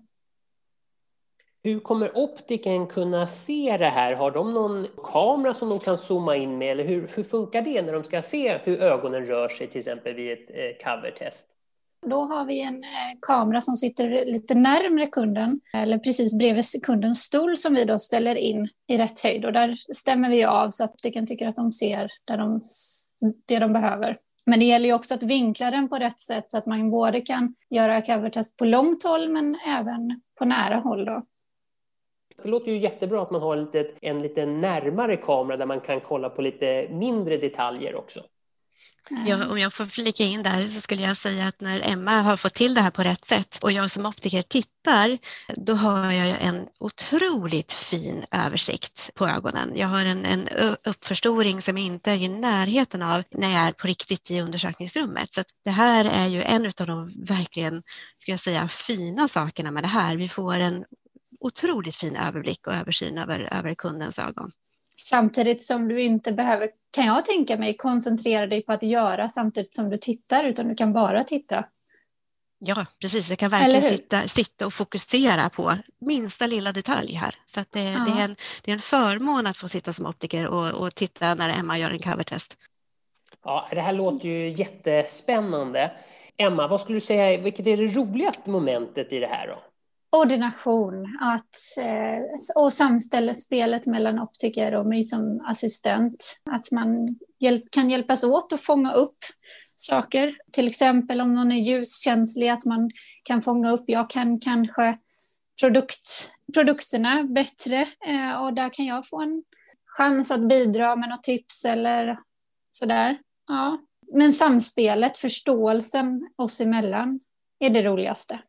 Hur 1.64 1.80
kommer 1.80 2.18
optiken 2.18 2.88
kunna 2.88 3.28
se 3.28 3.78
det 3.78 3.90
här? 3.90 4.16
Har 4.16 4.32
de 4.32 4.54
någon 4.54 4.88
kamera 5.04 5.54
som 5.54 5.70
de 5.70 5.80
kan 5.80 5.98
zooma 5.98 6.36
in 6.36 6.58
med? 6.58 6.72
Eller 6.72 6.84
hur, 6.84 7.10
hur 7.16 7.24
funkar 7.24 7.62
det 7.62 7.82
när 7.82 7.94
de 7.94 8.04
ska 8.04 8.22
se 8.22 8.58
hur 8.64 8.82
ögonen 8.82 9.26
rör 9.26 9.50
sig 9.50 9.68
till 9.68 9.80
exempel 9.80 10.14
vid 10.14 10.32
ett 10.32 10.50
eh, 10.50 10.86
covertest? 10.86 11.50
Då 12.06 12.24
har 12.24 12.46
vi 12.46 12.62
en 12.62 12.84
eh, 12.84 12.90
kamera 13.22 13.62
som 13.62 13.76
sitter 13.76 14.26
lite 14.26 14.56
närmre 14.56 15.08
kunden, 15.08 15.60
eller 15.74 15.98
precis 15.98 16.38
bredvid 16.38 16.66
kundens 16.84 17.24
stol 17.24 17.58
som 17.58 17.74
vi 17.74 17.86
då 17.86 18.00
ställer 18.00 18.36
in 18.36 18.70
i 18.88 18.98
rätt 18.98 19.20
höjd. 19.20 19.46
Och 19.46 19.54
där 19.54 19.78
stämmer 19.94 20.30
vi 20.30 20.44
av 20.44 20.70
så 20.70 20.84
att 20.84 20.94
optiken 20.94 21.28
tycker 21.28 21.48
att 21.48 21.56
de 21.56 21.72
ser 21.72 22.10
där 22.26 22.38
de, 22.38 22.62
det 23.46 23.60
de 23.60 23.74
behöver. 23.74 24.18
Men 24.46 24.60
det 24.60 24.66
gäller 24.66 24.86
ju 24.86 24.94
också 24.94 25.14
att 25.14 25.24
vinkla 25.24 25.72
den 25.72 25.90
på 25.90 25.96
rätt 25.96 26.20
sätt 26.20 26.50
så 26.50 26.58
att 26.58 26.66
man 26.66 26.92
både 26.92 27.22
kan 27.22 27.56
göra 27.70 28.02
covertest 28.02 28.58
på 28.58 28.66
långt 28.66 29.04
håll 29.04 29.30
men 29.30 29.56
även 29.56 30.22
på 30.40 30.46
nära 30.46 30.76
håll. 30.76 31.06
Då. 31.06 31.26
Det 32.44 32.50
låter 32.50 32.72
ju 32.72 32.78
jättebra 32.78 33.22
att 33.22 33.32
man 33.32 33.42
har 33.42 33.58
en 33.58 33.64
lite, 33.64 33.92
en 34.02 34.22
lite 34.22 34.46
närmare 34.46 35.18
kamera 35.18 35.58
där 35.58 35.66
man 35.66 35.80
kan 35.80 36.02
kolla 36.02 36.30
på 36.30 36.42
lite 36.42 36.88
mindre 36.92 37.38
detaljer 37.38 37.96
också. 37.96 38.24
Ja, 39.10 39.48
om 39.48 39.60
jag 39.60 39.74
får 39.74 39.86
flika 39.86 40.24
in 40.24 40.44
där 40.44 40.68
så 40.68 40.82
skulle 40.82 41.02
jag 41.02 41.18
säga 41.18 41.48
att 41.48 41.62
när 41.62 41.82
Emma 41.92 42.22
har 42.22 42.38
fått 42.38 42.54
till 42.54 42.74
det 42.74 42.82
här 42.82 42.92
på 42.92 43.04
rätt 43.04 43.26
sätt 43.26 43.64
och 43.64 43.72
jag 43.72 43.92
som 43.92 44.06
optiker 44.06 44.42
tittar, 44.42 45.18
då 45.56 45.74
har 45.74 46.12
jag 46.12 46.42
en 46.42 46.68
otroligt 46.80 47.74
fin 47.74 48.26
översikt 48.32 49.12
på 49.16 49.28
ögonen. 49.28 49.72
Jag 49.76 49.88
har 49.88 50.06
en, 50.06 50.26
en 50.26 50.50
uppförstoring 50.84 51.62
som 51.62 51.78
inte 51.78 52.12
är 52.12 52.18
i 52.18 52.28
närheten 52.28 53.02
av 53.02 53.24
när 53.32 53.50
jag 53.50 53.68
är 53.68 53.72
på 53.72 53.88
riktigt 53.88 54.32
i 54.32 54.42
undersökningsrummet. 54.42 55.34
Så 55.34 55.44
det 55.66 55.72
här 55.72 56.06
är 56.06 56.28
ju 56.28 56.42
en 56.42 56.66
av 56.66 56.88
de 56.88 57.26
verkligen, 57.26 57.84
ska 58.18 58.32
jag 58.32 58.40
säga, 58.40 58.68
fina 58.68 59.28
sakerna 59.28 59.72
med 59.72 59.84
det 59.84 59.88
här. 59.88 60.18
Vi 60.18 60.30
får 60.30 60.54
en 60.54 60.86
otroligt 61.40 61.96
fin 61.96 62.16
överblick 62.16 62.68
och 62.68 62.74
översyn 62.74 63.18
över, 63.18 63.40
över 63.40 63.74
kundens 63.74 64.20
ögon. 64.20 64.52
Samtidigt 65.00 65.62
som 65.62 65.88
du 65.88 66.02
inte 66.02 66.32
behöver, 66.32 66.70
kan 66.92 67.06
jag 67.06 67.26
tänka 67.26 67.58
mig, 67.58 67.78
koncentrera 67.78 68.48
dig 68.48 68.62
på 68.62 68.74
att 68.74 68.84
göra 68.84 69.30
samtidigt 69.30 69.74
som 69.74 69.90
du 69.90 69.98
tittar, 69.98 70.44
utan 70.44 70.68
du 70.68 70.76
kan 70.76 70.94
bara 70.94 71.24
titta. 71.24 71.66
Ja, 72.66 72.86
precis. 73.02 73.30
Jag 73.30 73.40
kan 73.40 73.52
verkligen 73.52 73.82
sitta, 73.82 74.28
sitta 74.28 74.66
och 74.66 74.74
fokusera 74.74 75.50
på 75.50 75.78
minsta 76.00 76.48
lilla 76.48 76.72
detalj 76.72 77.14
här. 77.14 77.36
Så 77.46 77.60
att 77.60 77.72
det, 77.72 77.84
ja. 77.84 78.00
det, 78.00 78.22
är 78.22 78.26
en, 78.26 78.36
det 78.64 78.72
är 78.72 78.76
en 78.76 78.82
förmån 78.82 79.48
att 79.48 79.58
få 79.58 79.68
sitta 79.68 79.94
som 79.94 80.06
optiker 80.06 80.48
och, 80.48 80.72
och 80.72 80.96
titta 80.96 81.36
när 81.36 81.60
Emma 81.60 81.78
gör 81.78 81.92
en 81.92 82.00
covertest. 82.00 82.58
Ja, 83.44 83.68
det 83.72 83.82
här 83.82 83.94
låter 83.94 84.30
ju 84.30 84.50
jättespännande. 84.50 85.92
Emma, 86.38 86.68
vad 86.68 86.82
skulle 86.82 86.96
du 86.96 87.02
säga, 87.02 87.38
vilket 87.38 87.68
är 87.68 87.78
det 87.78 87.88
roligaste 87.88 88.50
momentet 88.50 89.14
i 89.14 89.20
det 89.20 89.28
här 89.28 89.48
då? 89.48 89.73
Ordination 90.16 91.18
att, 91.22 91.84
eh, 91.86 92.62
och 92.64 92.74
samställespelet 92.74 93.86
mellan 93.86 94.20
optiker 94.20 94.76
och 94.76 94.86
mig 94.86 95.04
som 95.04 95.46
assistent. 95.46 96.24
Att 96.52 96.72
man 96.72 97.20
hjälp, 97.40 97.64
kan 97.72 97.90
hjälpas 97.90 98.24
åt 98.24 98.54
att 98.54 98.62
fånga 98.62 98.94
upp 98.94 99.18
saker. 99.78 100.32
Till 100.52 100.68
exempel 100.68 101.22
om 101.22 101.36
någon 101.36 101.52
är 101.52 101.60
ljuskänslig, 101.60 102.50
att 102.50 102.66
man 102.66 102.92
kan 103.24 103.42
fånga 103.42 103.72
upp, 103.72 103.84
jag 103.88 104.10
kan 104.10 104.40
kanske 104.40 104.98
produkt, 105.62 106.32
produkterna 106.54 107.24
bättre 107.24 107.88
eh, 108.08 108.42
och 108.44 108.54
där 108.54 108.70
kan 108.74 108.86
jag 108.86 109.08
få 109.08 109.22
en 109.22 109.44
chans 109.86 110.32
att 110.32 110.50
bidra 110.50 110.96
med 110.96 111.10
något 111.10 111.24
tips 111.24 111.66
eller 111.66 112.20
sådär. 112.72 113.18
Ja. 113.48 113.80
Men 114.14 114.34
samspelet, 114.34 115.18
förståelsen 115.18 116.30
oss 116.36 116.62
emellan 116.62 117.20
är 117.60 117.70
det 117.70 117.82
roligaste. 117.82 118.40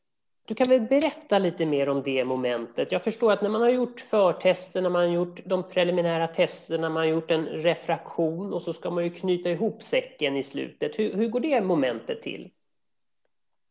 Du 0.47 0.55
kan 0.55 0.67
väl 0.69 0.81
berätta 0.81 1.39
lite 1.39 1.67
mer 1.67 1.89
om 1.89 2.03
det 2.03 2.25
momentet. 2.25 2.93
Jag 2.93 3.05
förstår 3.05 3.33
att 3.33 3.43
när 3.43 3.51
man 3.51 3.61
har 3.61 3.69
gjort 3.69 4.01
förtester, 4.01 4.83
när 4.83 4.91
man 4.91 5.07
har 5.07 5.15
gjort 5.15 5.41
de 5.45 5.69
preliminära 5.69 6.27
testerna, 6.29 6.89
man 6.89 6.97
har 6.97 7.05
gjort 7.05 7.31
en 7.31 7.47
refraktion 7.47 8.53
och 8.53 8.63
så 8.63 8.73
ska 8.73 8.91
man 8.91 9.05
ju 9.05 9.11
knyta 9.11 9.51
ihop 9.51 9.83
säcken 9.83 10.37
i 10.37 10.43
slutet. 10.43 10.99
Hur, 10.99 11.13
hur 11.13 11.29
går 11.29 11.41
det 11.41 11.61
momentet 11.61 12.23
till? 12.23 12.51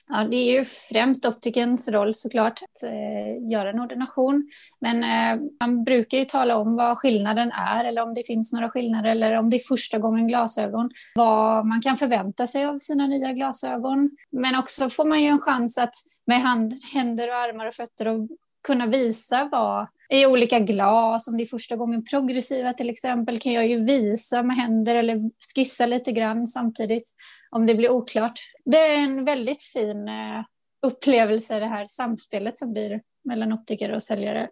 Ja, 0.07 0.23
det 0.23 0.35
är 0.35 0.59
ju 0.59 0.65
främst 0.65 1.25
optikens 1.25 1.89
roll 1.89 2.13
såklart 2.13 2.61
att 2.63 2.83
eh, 2.83 3.51
göra 3.51 3.69
en 3.69 3.79
ordination. 3.79 4.49
Men 4.79 5.03
eh, 5.03 5.45
man 5.61 5.83
brukar 5.83 6.17
ju 6.17 6.25
tala 6.25 6.57
om 6.57 6.75
vad 6.75 6.97
skillnaden 6.97 7.51
är 7.51 7.85
eller 7.85 8.01
om 8.01 8.13
det 8.13 8.27
finns 8.27 8.53
några 8.53 8.69
skillnader 8.69 9.09
eller 9.09 9.33
om 9.33 9.49
det 9.49 9.57
är 9.57 9.67
första 9.67 9.99
gången 9.99 10.27
glasögon. 10.27 10.89
Vad 11.15 11.65
man 11.65 11.81
kan 11.81 11.97
förvänta 11.97 12.47
sig 12.47 12.65
av 12.65 12.77
sina 12.77 13.07
nya 13.07 13.33
glasögon. 13.33 14.09
Men 14.31 14.55
också 14.55 14.89
får 14.89 15.05
man 15.05 15.21
ju 15.21 15.27
en 15.27 15.41
chans 15.41 15.77
att 15.77 15.95
med 16.27 16.41
hand, 16.41 16.73
händer 16.93 17.29
och 17.29 17.35
armar 17.35 17.65
och 17.65 17.73
fötter 17.73 18.07
och 18.07 18.27
kunna 18.63 18.87
visa 18.87 19.49
vad 19.51 19.87
i 20.09 20.25
olika 20.25 20.59
glas, 20.59 21.27
om 21.27 21.37
det 21.37 21.43
är 21.43 21.47
första 21.47 21.75
gången 21.75 22.05
progressiva 22.05 22.73
till 22.73 22.89
exempel, 22.89 23.39
kan 23.39 23.53
jag 23.53 23.67
ju 23.67 23.83
visa 23.83 24.43
med 24.43 24.55
händer 24.55 24.95
eller 24.95 25.31
skissa 25.55 25.85
lite 25.85 26.11
grann 26.11 26.47
samtidigt 26.47 27.09
om 27.49 27.65
det 27.65 27.75
blir 27.75 27.89
oklart. 27.89 28.39
Det 28.65 28.77
är 28.77 28.97
en 28.97 29.25
väldigt 29.25 29.63
fin 29.63 30.07
eh, 30.07 30.43
upplevelse 30.81 31.59
det 31.59 31.65
här 31.65 31.85
samspelet 31.85 32.57
som 32.57 32.73
blir 32.73 33.01
mellan 33.23 33.53
optiker 33.53 33.91
och 33.91 34.03
säljare. 34.03 34.49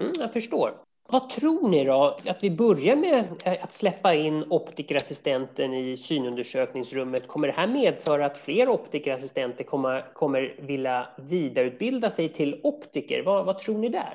Mm, 0.00 0.12
jag 0.18 0.32
förstår. 0.32 0.89
Vad 1.12 1.30
tror 1.30 1.68
ni 1.68 1.84
då? 1.84 2.18
Att 2.26 2.44
vi 2.44 2.50
börjar 2.50 2.96
med 2.96 3.24
eh, 3.44 3.64
att 3.64 3.72
släppa 3.72 4.14
in 4.14 4.44
optikerassistenten 4.50 5.74
i 5.74 5.96
synundersökningsrummet. 5.96 7.26
Kommer 7.26 7.46
det 7.46 7.54
här 7.54 7.66
medföra 7.66 8.26
att 8.26 8.38
fler 8.38 8.68
optikerassistenter 8.68 9.64
kommer, 9.64 10.12
kommer 10.14 10.54
vilja 10.58 11.08
vidareutbilda 11.16 12.10
sig 12.10 12.28
till 12.28 12.60
optiker? 12.62 13.22
Vad, 13.22 13.46
vad 13.46 13.58
tror 13.58 13.78
ni 13.78 13.88
där? 13.88 14.14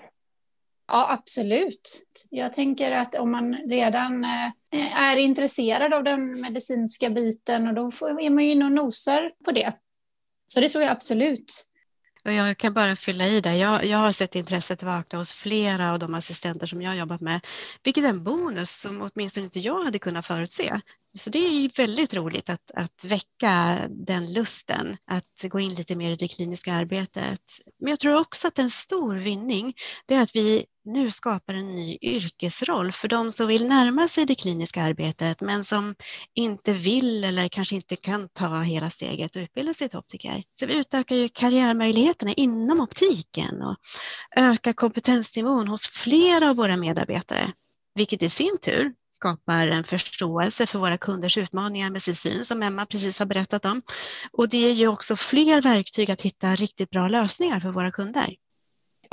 Ja, 0.87 1.11
absolut. 1.11 2.05
Jag 2.29 2.53
tänker 2.53 2.91
att 2.91 3.15
om 3.15 3.31
man 3.31 3.53
redan 3.53 4.23
eh, 4.23 5.01
är 5.01 5.17
intresserad 5.17 5.93
av 5.93 6.03
den 6.03 6.41
medicinska 6.41 7.09
biten 7.09 7.67
och 7.67 7.73
då 7.73 8.07
är 8.07 8.29
man 8.29 8.43
ju 8.43 8.51
inne 8.51 8.65
och 8.65 8.71
nosar 8.71 9.31
på 9.45 9.51
det. 9.51 9.73
Så 10.47 10.59
det 10.59 10.69
tror 10.69 10.83
jag 10.83 10.91
absolut. 10.91 11.53
Jag 12.33 12.57
kan 12.57 12.73
bara 12.73 12.95
fylla 12.95 13.27
i 13.27 13.41
där. 13.41 13.53
Jag, 13.53 13.85
jag 13.85 13.97
har 13.97 14.11
sett 14.11 14.35
intresset 14.35 14.83
vakna 14.83 15.19
hos 15.19 15.33
flera 15.33 15.91
av 15.93 15.99
de 15.99 16.13
assistenter 16.13 16.67
som 16.67 16.81
jag 16.81 16.97
jobbat 16.97 17.21
med, 17.21 17.45
vilket 17.83 18.03
är 18.03 18.09
en 18.09 18.23
bonus 18.23 18.71
som 18.81 19.01
åtminstone 19.01 19.43
inte 19.43 19.59
jag 19.59 19.83
hade 19.83 19.99
kunnat 19.99 20.25
förutse. 20.25 20.81
Så 21.17 21.29
det 21.29 21.39
är 21.39 21.77
väldigt 21.77 22.13
roligt 22.13 22.49
att, 22.49 22.71
att 22.71 23.03
väcka 23.03 23.79
den 23.89 24.33
lusten, 24.33 24.97
att 25.05 25.43
gå 25.43 25.59
in 25.59 25.73
lite 25.73 25.95
mer 25.95 26.11
i 26.11 26.15
det 26.15 26.27
kliniska 26.27 26.73
arbetet. 26.73 27.41
Men 27.79 27.89
jag 27.89 27.99
tror 27.99 28.19
också 28.19 28.47
att 28.47 28.59
en 28.59 28.69
stor 28.69 29.15
vinning, 29.15 29.73
det 30.05 30.15
är 30.15 30.21
att 30.21 30.35
vi 30.35 30.65
nu 30.85 31.11
skapar 31.11 31.53
en 31.53 31.75
ny 31.75 31.97
yrkesroll 32.01 32.91
för 32.91 33.07
de 33.07 33.31
som 33.31 33.47
vill 33.47 33.67
närma 33.67 34.07
sig 34.07 34.25
det 34.25 34.35
kliniska 34.35 34.83
arbetet 34.83 35.41
men 35.41 35.65
som 35.65 35.95
inte 36.33 36.73
vill 36.73 37.23
eller 37.23 37.47
kanske 37.47 37.75
inte 37.75 37.95
kan 37.95 38.29
ta 38.29 38.61
hela 38.61 38.89
steget 38.89 39.35
och 39.35 39.39
utbilda 39.39 39.73
sig 39.73 39.89
till 39.89 39.99
optiker. 39.99 40.43
Så 40.59 40.65
vi 40.65 40.75
utökar 40.77 41.15
ju 41.15 41.29
karriärmöjligheterna 41.29 42.33
inom 42.33 42.81
optiken 42.81 43.61
och 43.61 43.75
ökar 44.35 44.73
kompetensnivån 44.73 45.67
hos 45.67 45.87
flera 45.87 46.49
av 46.49 46.55
våra 46.55 46.77
medarbetare, 46.77 47.51
vilket 47.95 48.23
i 48.23 48.29
sin 48.29 48.57
tur 48.61 48.93
skapar 49.15 49.67
en 49.67 49.83
förståelse 49.83 50.67
för 50.67 50.79
våra 50.79 50.97
kunders 50.97 51.37
utmaningar 51.37 51.89
med 51.89 52.03
sin 52.03 52.15
syn 52.15 52.45
som 52.45 52.63
Emma 52.63 52.85
precis 52.85 53.19
har 53.19 53.25
berättat 53.25 53.65
om. 53.65 53.81
Och 54.31 54.49
det 54.49 54.57
ger 54.57 54.71
ju 54.71 54.87
också 54.87 55.15
fler 55.15 55.61
verktyg 55.61 56.11
att 56.11 56.21
hitta 56.21 56.55
riktigt 56.55 56.89
bra 56.89 57.07
lösningar 57.07 57.59
för 57.59 57.69
våra 57.69 57.91
kunder. 57.91 58.35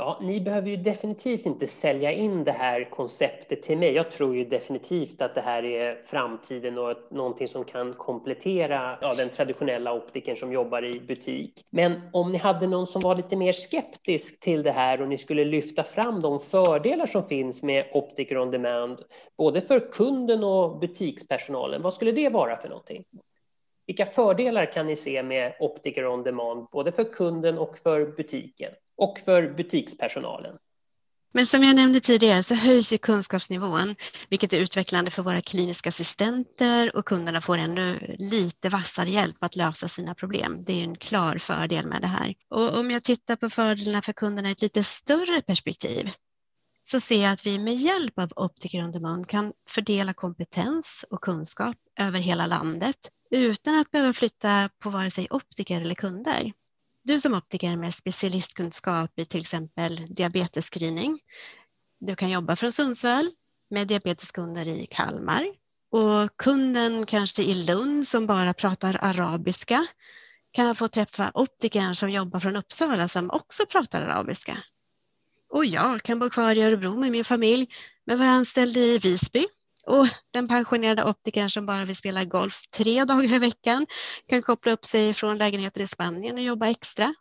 Ja, 0.05 0.17
ni 0.21 0.41
behöver 0.41 0.69
ju 0.69 0.77
definitivt 0.77 1.45
inte 1.45 1.67
sälja 1.67 2.11
in 2.11 2.43
det 2.43 2.51
här 2.51 2.89
konceptet 2.89 3.61
till 3.61 3.77
mig. 3.77 3.91
Jag 3.91 4.11
tror 4.11 4.35
ju 4.35 4.45
definitivt 4.45 5.21
att 5.21 5.35
det 5.35 5.41
här 5.41 5.63
är 5.65 6.01
framtiden 6.05 6.77
och 6.77 6.95
någonting 7.11 7.47
som 7.47 7.63
kan 7.63 7.93
komplettera 7.93 8.97
ja, 9.01 9.15
den 9.15 9.29
traditionella 9.29 9.93
optiken 9.93 10.37
som 10.37 10.51
jobbar 10.51 10.85
i 10.95 10.99
butik. 10.99 11.65
Men 11.69 12.01
om 12.13 12.31
ni 12.31 12.37
hade 12.37 12.67
någon 12.67 12.87
som 12.87 13.01
var 13.03 13.15
lite 13.15 13.35
mer 13.35 13.53
skeptisk 13.53 14.39
till 14.39 14.63
det 14.63 14.71
här 14.71 15.01
och 15.01 15.07
ni 15.07 15.17
skulle 15.17 15.45
lyfta 15.45 15.83
fram 15.83 16.21
de 16.21 16.39
fördelar 16.39 17.05
som 17.05 17.23
finns 17.23 17.63
med 17.63 17.85
optiker 17.93 18.37
on 18.37 18.51
demand, 18.51 19.01
både 19.37 19.61
för 19.61 19.91
kunden 19.91 20.43
och 20.43 20.79
butikspersonalen, 20.79 21.81
vad 21.81 21.93
skulle 21.93 22.11
det 22.11 22.29
vara 22.29 22.57
för 22.57 22.69
någonting? 22.69 23.03
Vilka 23.87 24.05
fördelar 24.05 24.71
kan 24.71 24.87
ni 24.87 24.95
se 24.95 25.23
med 25.23 25.53
optiker 25.59 26.07
on 26.07 26.23
demand, 26.23 26.67
både 26.71 26.91
för 26.91 27.03
kunden 27.03 27.57
och 27.57 27.77
för 27.77 28.05
butiken? 28.05 28.71
Och 29.03 29.19
för 29.19 29.53
butikspersonalen. 29.53 30.57
Men 31.33 31.47
som 31.47 31.63
jag 31.63 31.75
nämnde 31.75 31.99
tidigare 31.99 32.43
så 32.43 32.55
höjs 32.55 32.93
ju 32.93 32.97
kunskapsnivån, 32.97 33.95
vilket 34.29 34.53
är 34.53 34.57
utvecklande 34.57 35.11
för 35.11 35.23
våra 35.23 35.41
kliniska 35.41 35.89
assistenter 35.89 36.95
och 36.95 37.05
kunderna 37.05 37.41
får 37.41 37.57
ännu 37.57 38.15
lite 38.19 38.69
vassare 38.69 39.09
hjälp 39.09 39.37
att 39.39 39.55
lösa 39.55 39.87
sina 39.87 40.15
problem. 40.15 40.63
Det 40.63 40.73
är 40.73 40.83
en 40.83 40.97
klar 40.97 41.37
fördel 41.37 41.87
med 41.87 42.01
det 42.01 42.07
här. 42.07 42.33
Och 42.49 42.79
om 42.79 42.91
jag 42.91 43.03
tittar 43.03 43.35
på 43.35 43.49
fördelarna 43.49 44.01
för 44.01 44.13
kunderna 44.13 44.49
i 44.49 44.51
ett 44.51 44.61
lite 44.61 44.83
större 44.83 45.41
perspektiv 45.41 46.11
så 46.83 46.99
ser 46.99 47.23
jag 47.23 47.33
att 47.33 47.45
vi 47.45 47.59
med 47.59 47.75
hjälp 47.75 48.19
av 48.19 48.31
Optiker 48.35 48.83
on 48.83 48.91
Demand 48.91 49.27
kan 49.27 49.53
fördela 49.69 50.13
kompetens 50.13 51.05
och 51.09 51.21
kunskap 51.21 51.77
över 51.99 52.19
hela 52.19 52.45
landet 52.45 52.97
utan 53.31 53.79
att 53.79 53.91
behöva 53.91 54.13
flytta 54.13 54.69
på 54.79 54.89
vare 54.89 55.11
sig 55.11 55.27
optiker 55.29 55.81
eller 55.81 55.95
kunder. 55.95 56.53
Du 57.05 57.19
som 57.19 57.33
optiker 57.33 57.77
med 57.77 57.95
specialistkunskap 57.95 59.19
i 59.19 59.25
till 59.25 59.41
exempel 59.41 60.07
diabetesscreening. 60.09 61.19
Du 61.99 62.15
kan 62.15 62.29
jobba 62.29 62.55
från 62.55 62.71
Sundsvall 62.71 63.31
med 63.69 63.87
diabeteskunder 63.87 64.67
i 64.67 64.87
Kalmar 64.91 65.45
och 65.91 66.37
kunden 66.37 67.05
kanske 67.05 67.43
i 67.43 67.53
Lund 67.53 68.07
som 68.07 68.27
bara 68.27 68.53
pratar 68.53 68.99
arabiska 69.01 69.87
kan 70.51 70.75
få 70.75 70.87
träffa 70.87 71.31
optikern 71.33 71.95
som 71.95 72.11
jobbar 72.11 72.39
från 72.39 72.55
Uppsala 72.55 73.07
som 73.07 73.31
också 73.31 73.65
pratar 73.65 74.01
arabiska. 74.01 74.57
Och 75.49 75.65
jag 75.65 76.03
kan 76.03 76.19
bo 76.19 76.29
kvar 76.29 76.55
i 76.55 76.61
Örebro 76.61 76.97
med 76.97 77.11
min 77.11 77.25
familj 77.25 77.67
men 78.05 78.19
vara 78.19 78.29
anställd 78.29 78.77
i 78.77 78.97
Visby 78.97 79.45
och 79.87 80.07
den 80.31 80.47
pensionerade 80.47 81.03
optikern 81.03 81.49
som 81.49 81.65
bara 81.65 81.85
vill 81.85 81.95
spela 81.95 82.25
golf 82.25 82.61
tre 82.73 83.05
dagar 83.05 83.33
i 83.33 83.37
veckan 83.37 83.85
kan 84.29 84.41
koppla 84.41 84.71
upp 84.71 84.85
sig 84.85 85.13
från 85.13 85.37
lägenheter 85.37 85.81
i 85.81 85.87
Spanien 85.87 86.35
och 86.35 86.43
jobba 86.43 86.67
extra. 86.67 87.13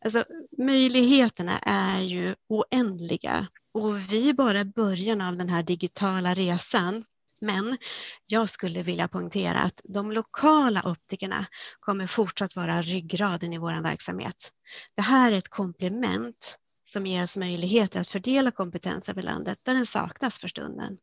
Alltså, 0.00 0.24
möjligheterna 0.58 1.58
är 1.58 2.00
ju 2.00 2.34
oändliga 2.48 3.46
och 3.74 4.12
vi 4.12 4.28
är 4.28 4.34
bara 4.34 4.64
början 4.64 5.20
av 5.20 5.36
den 5.36 5.48
här 5.48 5.62
digitala 5.62 6.34
resan. 6.34 7.04
Men 7.40 7.78
jag 8.26 8.50
skulle 8.50 8.82
vilja 8.82 9.08
poängtera 9.08 9.58
att 9.58 9.80
de 9.84 10.12
lokala 10.12 10.82
optikerna 10.84 11.46
kommer 11.80 12.06
fortsatt 12.06 12.56
vara 12.56 12.82
ryggraden 12.82 13.52
i 13.52 13.58
vår 13.58 13.82
verksamhet. 13.82 14.52
Det 14.96 15.02
här 15.02 15.32
är 15.32 15.38
ett 15.38 15.48
komplement 15.48 16.58
som 16.84 17.06
ger 17.06 17.22
oss 17.22 17.36
möjligheter 17.36 18.00
att 18.00 18.08
fördela 18.08 18.50
kompetens 18.50 19.08
över 19.08 19.22
landet 19.22 19.58
där 19.62 19.74
den 19.74 19.86
saknas 19.86 20.38
för 20.38 20.48
stunden. 20.48 20.98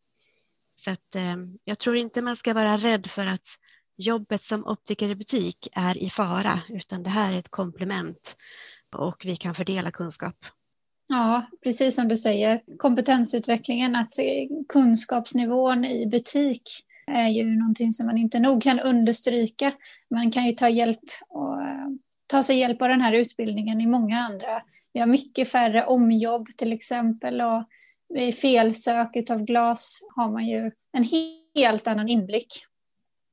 Så 0.83 0.91
att, 0.91 1.15
eh, 1.15 1.35
jag 1.63 1.79
tror 1.79 1.96
inte 1.96 2.22
man 2.22 2.35
ska 2.35 2.53
vara 2.53 2.77
rädd 2.77 3.07
för 3.07 3.27
att 3.27 3.46
jobbet 3.98 4.44
som 4.44 4.65
optiker 4.65 5.09
i 5.09 5.15
butik 5.15 5.67
är 5.74 5.98
i 5.98 6.09
fara, 6.09 6.59
utan 6.70 7.03
det 7.03 7.09
här 7.09 7.33
är 7.33 7.39
ett 7.39 7.51
komplement 7.51 8.35
och 8.96 9.22
vi 9.25 9.35
kan 9.35 9.55
fördela 9.55 9.91
kunskap. 9.91 10.35
Ja, 11.07 11.46
precis 11.63 11.96
som 11.96 12.07
du 12.07 12.17
säger, 12.17 12.61
kompetensutvecklingen, 12.77 13.96
att 13.96 14.13
se 14.13 14.50
kunskapsnivån 14.70 15.85
i 15.85 16.07
butik 16.07 16.61
är 17.07 17.27
ju 17.27 17.46
någonting 17.46 17.91
som 17.91 18.05
man 18.05 18.17
inte 18.17 18.39
nog 18.39 18.63
kan 18.63 18.79
understryka. 18.79 19.74
Man 20.09 20.31
kan 20.31 20.46
ju 20.46 20.51
ta 20.51 20.70
hjälp 20.70 21.03
och 21.27 21.61
eh, 21.61 21.87
ta 22.27 22.44
sig 22.44 22.57
hjälp 22.57 22.81
av 22.81 22.89
den 22.89 23.01
här 23.01 23.13
utbildningen 23.13 23.81
i 23.81 23.87
många 23.87 24.20
andra. 24.20 24.61
Vi 24.94 25.00
har 25.00 25.07
mycket 25.07 25.51
färre 25.51 25.85
omjobb 25.85 26.48
till 26.57 26.74
exempel 26.74 27.41
och 27.41 27.63
vid 28.13 28.35
felsök 28.35 29.29
av 29.29 29.43
glas 29.43 30.00
har 30.15 30.31
man 30.31 30.47
ju 30.47 30.71
en 30.93 31.05
helt 31.55 31.87
annan 31.87 32.09
inblick 32.09 32.47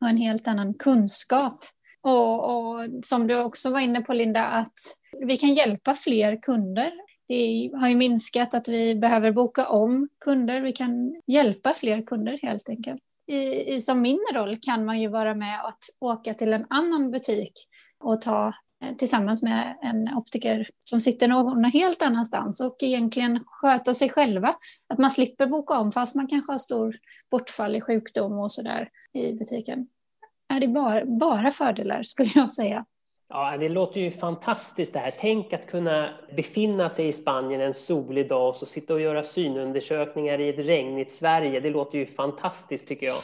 och 0.00 0.08
en 0.08 0.16
helt 0.16 0.48
annan 0.48 0.74
kunskap. 0.74 1.64
Och, 2.00 2.44
och, 2.44 2.88
som 3.02 3.26
du 3.26 3.40
också 3.40 3.70
var 3.70 3.80
inne 3.80 4.00
på 4.00 4.12
Linda, 4.12 4.44
att 4.44 4.78
vi 5.26 5.36
kan 5.36 5.54
hjälpa 5.54 5.94
fler 5.94 6.42
kunder. 6.42 6.92
Det 7.28 7.70
har 7.74 7.88
ju 7.88 7.96
minskat 7.96 8.54
att 8.54 8.68
vi 8.68 8.94
behöver 8.94 9.32
boka 9.32 9.68
om 9.68 10.08
kunder. 10.24 10.60
Vi 10.60 10.72
kan 10.72 11.22
hjälpa 11.26 11.74
fler 11.74 12.02
kunder 12.02 12.38
helt 12.42 12.68
enkelt. 12.68 13.00
I, 13.26 13.74
i, 13.74 13.80
som 13.80 14.02
min 14.02 14.20
roll 14.34 14.58
kan 14.62 14.84
man 14.84 15.00
ju 15.00 15.08
vara 15.08 15.34
med 15.34 15.64
att 15.64 15.78
åka 16.00 16.34
till 16.34 16.52
en 16.52 16.66
annan 16.70 17.10
butik 17.10 17.52
och 17.98 18.20
ta 18.20 18.54
Eh, 18.84 18.96
tillsammans 18.96 19.42
med 19.42 19.78
en 19.82 20.14
optiker 20.14 20.66
som 20.84 21.00
sitter 21.00 21.28
någon 21.28 21.64
helt 21.64 22.02
annanstans 22.02 22.60
och 22.60 22.76
egentligen 22.80 23.44
sköta 23.46 23.94
sig 23.94 24.08
själva. 24.08 24.54
Att 24.88 24.98
man 24.98 25.10
slipper 25.10 25.46
boka 25.46 25.78
om 25.78 25.92
fast 25.92 26.14
man 26.14 26.26
kanske 26.26 26.52
har 26.52 26.58
stor 26.58 26.96
bortfall 27.30 27.76
i 27.76 27.80
sjukdom 27.80 28.38
och 28.38 28.52
sådär 28.52 28.88
i 29.14 29.32
butiken. 29.32 29.88
Är 30.48 30.60
det 30.60 30.68
bara, 30.68 31.04
bara 31.04 31.50
fördelar 31.50 32.02
skulle 32.02 32.30
jag 32.34 32.50
säga. 32.50 32.84
Ja, 33.30 33.56
det 33.56 33.68
låter 33.68 34.00
ju 34.00 34.10
fantastiskt 34.10 34.92
det 34.92 34.98
här. 34.98 35.14
Tänk 35.18 35.52
att 35.52 35.66
kunna 35.66 36.10
befinna 36.36 36.90
sig 36.90 37.08
i 37.08 37.12
Spanien 37.12 37.60
en 37.60 37.74
solig 37.74 38.28
dag 38.28 38.48
och 38.48 38.56
så 38.56 38.66
sitta 38.66 38.94
och 38.94 39.00
göra 39.00 39.22
synundersökningar 39.22 40.40
i 40.40 40.48
ett 40.48 40.58
regnigt 40.58 41.12
Sverige. 41.12 41.60
Det 41.60 41.70
låter 41.70 41.98
ju 41.98 42.06
fantastiskt 42.06 42.88
tycker 42.88 43.06
jag. 43.06 43.18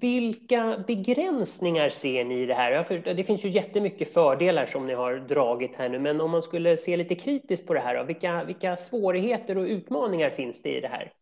Vilka 0.00 0.84
begränsningar 0.86 1.88
ser 1.88 2.24
ni 2.24 2.34
i 2.34 2.46
det 2.46 2.54
här? 2.54 3.14
Det 3.14 3.24
finns 3.24 3.44
ju 3.44 3.48
jättemycket 3.48 4.12
fördelar 4.12 4.66
som 4.66 4.86
ni 4.86 4.94
har 4.94 5.16
dragit 5.16 5.76
här 5.76 5.88
nu, 5.88 5.98
men 5.98 6.20
om 6.20 6.30
man 6.30 6.42
skulle 6.42 6.76
se 6.76 6.96
lite 6.96 7.14
kritiskt 7.14 7.66
på 7.66 7.74
det 7.74 7.80
här, 7.80 8.04
vilka, 8.04 8.44
vilka 8.44 8.76
svårigheter 8.76 9.58
och 9.58 9.64
utmaningar 9.64 10.30
finns 10.30 10.62
det 10.62 10.78
i 10.78 10.80
det 10.80 10.88
här? 10.88 11.12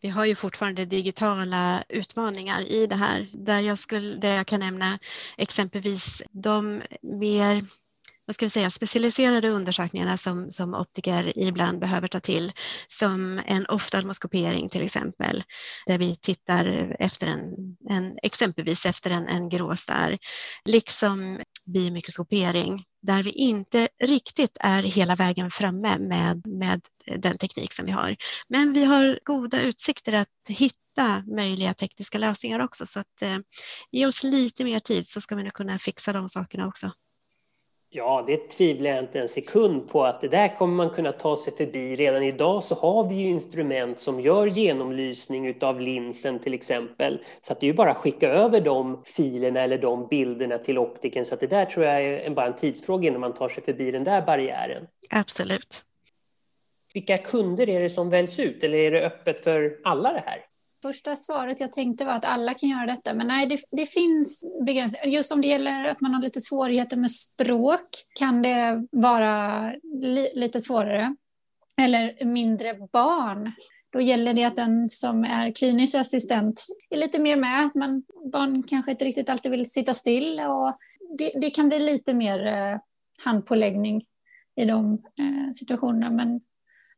Vi 0.00 0.08
har 0.08 0.24
ju 0.24 0.34
fortfarande 0.34 0.84
digitala 0.84 1.84
utmaningar 1.88 2.60
i 2.60 2.86
det 2.86 2.94
här. 2.94 3.28
Där 3.32 3.60
jag, 3.60 3.78
skulle, 3.78 4.16
där 4.16 4.36
jag 4.36 4.46
kan 4.46 4.60
nämna 4.60 4.98
exempelvis 5.36 6.22
de 6.30 6.82
mer 7.02 7.66
vad 8.24 8.34
ska 8.34 8.46
vi 8.46 8.50
säga, 8.50 8.70
specialiserade 8.70 9.48
undersökningarna 9.48 10.16
som, 10.16 10.50
som 10.52 10.74
optiker 10.74 11.38
ibland 11.38 11.80
behöver 11.80 12.08
ta 12.08 12.20
till, 12.20 12.52
som 12.88 13.40
en 13.46 13.66
oftalmoskopering 13.66 14.68
till 14.68 14.82
exempel, 14.82 15.44
där 15.86 15.98
vi 15.98 16.16
tittar 16.16 16.96
efter 16.98 17.26
en, 17.26 17.76
en 17.90 18.18
exempelvis 18.22 18.86
efter 18.86 19.10
en, 19.10 19.26
en 19.26 19.48
gråstarr, 19.48 20.18
liksom 20.64 21.40
biomikroskopering 21.64 22.84
där 23.02 23.22
vi 23.22 23.30
inte 23.30 23.88
riktigt 24.02 24.56
är 24.60 24.82
hela 24.82 25.14
vägen 25.14 25.50
framme 25.50 25.98
med, 25.98 26.46
med 26.46 26.80
den 27.06 27.38
teknik 27.38 27.72
som 27.72 27.86
vi 27.86 27.92
har. 27.92 28.16
Men 28.48 28.72
vi 28.72 28.84
har 28.84 29.18
goda 29.24 29.62
utsikter 29.62 30.12
att 30.12 30.28
hitta 30.48 31.22
möjliga 31.26 31.74
tekniska 31.74 32.18
lösningar 32.18 32.60
också 32.60 32.86
så 32.86 33.00
att 33.00 33.22
eh, 33.22 33.38
ge 33.90 34.06
oss 34.06 34.22
lite 34.22 34.64
mer 34.64 34.80
tid 34.80 35.08
så 35.08 35.20
ska 35.20 35.34
vi 35.34 35.42
nog 35.42 35.52
kunna 35.52 35.78
fixa 35.78 36.12
de 36.12 36.28
sakerna 36.28 36.68
också. 36.68 36.90
Ja, 37.94 38.24
det 38.26 38.36
tvivlar 38.36 38.90
jag 38.90 38.98
inte 38.98 39.20
en 39.20 39.28
sekund 39.28 39.88
på 39.88 40.04
att 40.04 40.20
det 40.20 40.28
där 40.28 40.56
kommer 40.58 40.74
man 40.74 40.90
kunna 40.90 41.12
ta 41.12 41.36
sig 41.36 41.56
förbi. 41.56 41.96
Redan 41.96 42.22
idag 42.22 42.64
så 42.64 42.74
har 42.74 43.08
vi 43.08 43.14
ju 43.14 43.28
instrument 43.28 44.00
som 44.00 44.20
gör 44.20 44.46
genomlysning 44.46 45.62
av 45.62 45.80
linsen 45.80 46.38
till 46.38 46.54
exempel. 46.54 47.18
Så 47.40 47.52
att 47.52 47.60
det 47.60 47.66
är 47.66 47.68
ju 47.68 47.74
bara 47.74 47.90
att 47.90 47.96
skicka 47.96 48.28
över 48.28 48.60
de 48.60 49.02
filerna 49.04 49.60
eller 49.60 49.78
de 49.78 50.06
bilderna 50.06 50.58
till 50.58 50.78
optiken. 50.78 51.24
Så 51.24 51.34
att 51.34 51.40
det 51.40 51.46
där 51.46 51.64
tror 51.64 51.86
jag 51.86 52.04
är 52.04 52.30
bara 52.30 52.46
en 52.46 52.56
tidsfråga 52.56 53.08
innan 53.08 53.20
man 53.20 53.34
tar 53.34 53.48
sig 53.48 53.64
förbi 53.64 53.90
den 53.90 54.04
där 54.04 54.22
barriären. 54.22 54.86
Absolut. 55.10 55.84
Vilka 56.94 57.16
kunder 57.16 57.68
är 57.68 57.80
det 57.80 57.90
som 57.90 58.10
väljs 58.10 58.38
ut 58.38 58.62
eller 58.62 58.78
är 58.78 58.90
det 58.90 59.06
öppet 59.06 59.44
för 59.44 59.76
alla 59.84 60.12
det 60.12 60.22
här? 60.26 60.44
Första 60.82 61.16
svaret 61.16 61.60
jag 61.60 61.72
tänkte 61.72 62.04
var 62.04 62.12
att 62.12 62.24
alla 62.24 62.54
kan 62.54 62.68
göra 62.68 62.86
detta, 62.86 63.14
men 63.14 63.26
nej, 63.26 63.46
det, 63.46 63.58
det 63.70 63.86
finns 63.86 64.44
begränsningar. 64.66 65.06
Just 65.06 65.32
om 65.32 65.40
det 65.40 65.48
gäller 65.48 65.84
att 65.84 66.00
man 66.00 66.14
har 66.14 66.22
lite 66.22 66.40
svårigheter 66.40 66.96
med 66.96 67.10
språk 67.10 67.88
kan 68.18 68.42
det 68.42 68.86
vara 68.90 69.72
li, 70.02 70.30
lite 70.34 70.60
svårare. 70.60 71.16
eller 71.82 72.24
mindre 72.24 72.74
barn. 72.92 73.52
Då 73.92 74.00
gäller 74.00 74.34
det 74.34 74.44
att 74.44 74.56
den 74.56 74.88
som 74.88 75.24
är 75.24 75.50
klinisk 75.50 75.94
assistent 75.94 76.66
är 76.90 76.96
lite 76.96 77.18
mer 77.18 77.36
med. 77.36 77.70
Man, 77.74 78.02
barn 78.32 78.62
kanske 78.62 78.90
inte 78.90 79.04
riktigt 79.04 79.30
alltid 79.30 79.50
vill 79.50 79.70
sitta 79.70 79.94
still 79.94 80.40
och 80.40 80.78
det, 81.18 81.32
det 81.40 81.50
kan 81.50 81.68
bli 81.68 81.78
lite 81.78 82.14
mer 82.14 82.46
eh, 82.46 82.78
handpåläggning 83.24 84.04
i 84.56 84.64
de 84.64 84.92
eh, 84.94 85.52
situationerna. 85.54 86.10
Men 86.10 86.40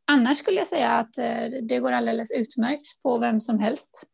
annars 0.06 0.36
skulle 0.36 0.58
jag 0.58 0.66
säga 0.66 0.90
att 0.90 1.18
eh, 1.18 1.46
det 1.62 1.78
går 1.78 1.92
alldeles 1.92 2.32
utmärkt 2.32 3.02
på 3.02 3.18
vem 3.18 3.40
som 3.40 3.58
helst. 3.58 4.10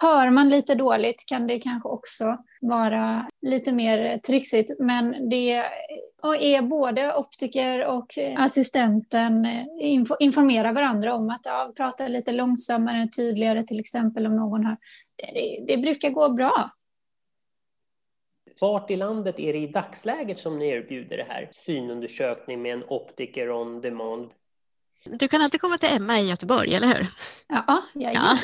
Hör 0.00 0.30
man 0.30 0.48
lite 0.48 0.74
dåligt 0.74 1.24
kan 1.28 1.46
det 1.46 1.58
kanske 1.58 1.88
också 1.88 2.38
vara 2.60 3.28
lite 3.42 3.72
mer 3.72 4.18
trixigt, 4.18 4.80
men 4.80 5.28
det 5.28 5.52
är 6.22 6.62
både 6.62 7.14
optiker 7.14 7.86
och 7.86 8.06
assistenten 8.36 9.44
eh, 9.44 9.64
informerar 10.20 10.72
varandra 10.72 11.14
om 11.14 11.30
att 11.30 11.40
ja, 11.44 11.72
prata 11.76 12.08
lite 12.08 12.32
långsammare, 12.32 13.08
tydligare 13.16 13.64
till 13.64 13.80
exempel 13.80 14.26
om 14.26 14.36
någon 14.36 14.64
har... 14.64 14.76
Eh, 15.22 15.34
det, 15.34 15.64
det 15.66 15.82
brukar 15.82 16.10
gå 16.10 16.28
bra. 16.28 16.70
Vart 18.60 18.90
i 18.90 18.96
landet 18.96 19.38
är 19.38 19.52
det 19.52 19.58
i 19.58 19.66
dagsläget 19.66 20.38
som 20.38 20.58
ni 20.58 20.68
erbjuder 20.68 21.16
det 21.16 21.26
här 21.28 21.48
synundersökning 21.52 22.62
med 22.62 22.72
en 22.72 22.84
optiker 22.88 23.50
on 23.50 23.80
demand? 23.80 24.30
Du 25.12 25.28
kan 25.28 25.42
alltid 25.42 25.60
komma 25.60 25.78
till 25.78 25.88
Emma 25.96 26.20
i 26.20 26.28
Göteborg, 26.28 26.74
eller 26.74 26.86
hur? 26.86 27.06
Ja, 27.48 27.82
jag 27.92 28.14
ja. 28.14 28.38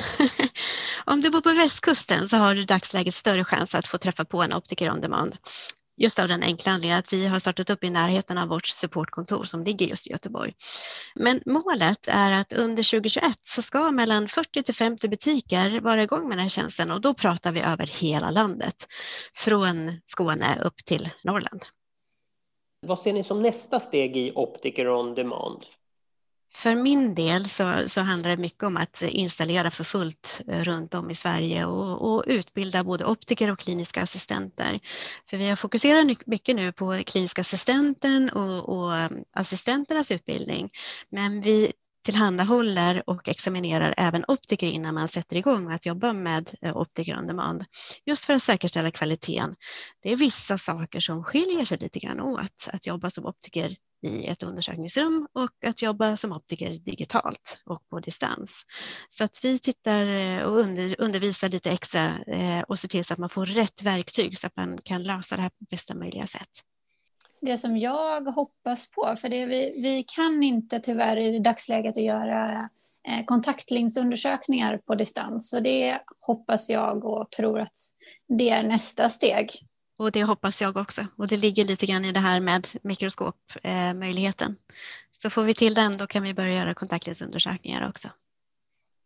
Om 1.05 1.21
du 1.21 1.31
bor 1.31 1.41
på 1.41 1.53
västkusten 1.53 2.29
så 2.29 2.37
har 2.37 2.55
du 2.55 2.61
i 2.61 2.65
dagsläget 2.65 3.15
större 3.15 3.45
chans 3.45 3.75
att 3.75 3.87
få 3.87 3.99
träffa 3.99 4.25
på 4.25 4.43
en 4.43 4.53
optiker 4.53 4.91
on 4.91 5.01
demand. 5.01 5.37
Just 5.97 6.19
av 6.19 6.29
den 6.29 6.43
enkla 6.43 6.73
anledningen 6.73 6.99
att 6.99 7.13
vi 7.13 7.27
har 7.27 7.39
startat 7.39 7.71
upp 7.71 7.85
i 7.85 7.91
närheten 7.91 8.39
av 8.39 8.49
vårt 8.49 8.67
supportkontor 8.67 9.45
som 9.45 9.65
ligger 9.65 9.87
just 9.87 10.07
i 10.07 10.11
Göteborg. 10.11 10.55
Men 11.15 11.41
målet 11.47 12.09
är 12.09 12.33
att 12.33 12.53
under 12.53 12.91
2021 12.91 13.39
så 13.43 13.63
ska 13.63 13.91
mellan 13.91 14.29
40 14.29 14.63
till 14.63 14.75
50 14.75 15.09
butiker 15.09 15.81
vara 15.81 16.03
igång 16.03 16.29
med 16.29 16.31
den 16.31 16.43
här 16.43 16.49
tjänsten 16.49 16.91
och 16.91 17.01
då 17.01 17.15
pratar 17.15 17.53
vi 17.53 17.61
över 17.61 17.87
hela 17.87 18.31
landet. 18.31 18.87
Från 19.35 20.01
Skåne 20.07 20.63
upp 20.65 20.85
till 20.85 21.11
Norrland. 21.23 21.65
Vad 22.87 22.99
ser 22.99 23.13
ni 23.13 23.23
som 23.23 23.43
nästa 23.43 23.81
steg 23.81 24.17
i 24.17 24.33
Optiker 24.35 24.89
on 24.89 25.15
Demand? 25.15 25.65
För 26.55 26.75
min 26.75 27.15
del 27.15 27.49
så, 27.49 27.89
så 27.89 28.01
handlar 28.01 28.31
det 28.31 28.37
mycket 28.37 28.63
om 28.63 28.77
att 28.77 29.03
installera 29.03 29.71
för 29.71 29.85
fullt 29.85 30.41
eh, 30.49 30.65
runt 30.65 30.95
om 30.95 31.11
i 31.11 31.15
Sverige 31.15 31.65
och, 31.65 32.15
och, 32.15 32.25
utbilda 32.27 32.85
både 32.85 33.05
optiker 33.05 33.51
och 33.51 33.59
kliniska 33.59 34.03
assistenter. 34.03 34.81
För 35.31 35.37
vi 35.37 35.49
har 35.49 35.57
fokuserat 35.57 36.27
mycket 36.27 36.57
nu 36.57 36.73
på 36.73 37.03
kliniska 37.07 37.41
assistenten 37.41 38.31
och, 38.31 38.69
och 38.69 38.97
mm, 38.97 39.25
assistenternas 39.33 40.11
utbildning. 40.11 40.71
Men 41.11 41.41
vi 41.41 41.73
tillhandahåller 42.05 43.03
och 43.11 43.29
examinerar 43.29 43.95
även 43.97 44.25
optiker 44.29 44.67
innan 44.67 44.95
man 44.95 45.09
sätter 45.09 45.37
igång 45.37 45.65
med 45.65 45.75
att 45.75 45.87
jobba 45.87 46.13
med 46.13 46.51
eh, 46.63 46.77
optiker 46.77 47.19
on 47.19 47.27
demand. 47.27 47.65
Just 48.07 48.25
för 48.25 48.33
att 48.33 48.43
säkerställa 48.43 48.91
kvaliteten. 48.91 49.57
Det 50.03 50.13
är 50.13 50.17
vissa 50.17 50.59
saker 50.59 51.01
som 51.01 51.25
skiljer 51.25 51.65
sig 51.65 51.79
lite 51.79 51.99
grann 51.99 52.21
åt 52.21 52.69
att 52.73 52.87
jobba 52.87 53.11
som 53.11 53.27
optiker 53.27 53.77
i 54.05 54.27
ett 54.27 54.43
undersökningsrum 54.43 55.29
och 55.33 55.65
att 55.67 55.83
jobba 55.83 56.17
som 56.17 56.33
optiker 56.33 56.71
digitalt 56.71 57.59
och 57.67 57.89
på 57.89 58.01
distans. 58.01 58.63
Så 59.11 59.25
att 59.25 59.41
vi 59.43 59.59
tittar 59.59 60.07
eh, 60.07 60.43
och 60.43 60.61
under, 60.61 61.01
undervisar 61.01 61.49
lite 61.49 61.71
extra 61.71 62.19
eh, 62.27 62.61
och 62.61 62.79
ser 62.79 62.89
till 62.89 63.05
så 63.05 63.13
att 63.13 63.19
man 63.19 63.31
får 63.31 63.47
rätt 63.47 63.83
verktyg 63.83 64.39
så 64.39 64.47
att 64.47 64.57
man 64.57 64.79
kan 64.85 65.03
lösa 65.03 65.37
det 65.37 65.43
här 65.43 65.49
på 65.49 65.65
bästa 65.71 65.95
möjliga 65.95 66.27
sätt. 66.27 66.51
Det 67.41 67.59
som 67.59 67.77
jag 67.77 68.21
hoppas 68.21 68.91
på, 68.91 69.17
för 69.17 69.29
det 69.29 69.47
vi, 69.47 69.81
vi 69.83 70.05
kan 70.17 70.43
inte 70.43 70.81
tyvärr 70.81 71.17
i 71.17 71.39
dagsläget 71.39 71.97
att 71.97 72.05
göra 72.05 72.69
eh, 73.09 73.25
på 74.87 74.95
distans. 74.95 75.51
Så 75.51 75.61
det 75.61 76.01
hoppas 76.21 76.71
jag 76.71 77.05
och 77.05 77.31
tror 77.31 77.61
att 77.61 77.79
det 78.29 78.51
är 78.51 78.63
nästa 78.63 79.09
steg. 79.09 79.51
Och 79.97 80.13
det 80.13 80.25
hoppas 80.25 80.63
jag 80.63 80.77
också. 80.77 81.07
Och 81.17 81.29
det 81.29 81.37
ligger 81.37 81.65
lite 81.65 81.87
grann 81.87 82.05
i 82.05 82.13
det 82.13 82.21
här 82.21 82.41
med 82.41 82.69
mikroskopmöjligheten. 82.83 84.51
Eh, 84.51 84.75
så 85.23 85.31
får 85.31 85.45
vi 85.45 85.55
till 85.55 85.75
den, 85.75 85.97
då 85.97 86.07
kan 86.07 86.23
vi 86.23 86.35
börja 86.35 86.55
göra 86.55 86.75
kontaktlinsundersökningar 86.75 87.89
också. 87.89 88.09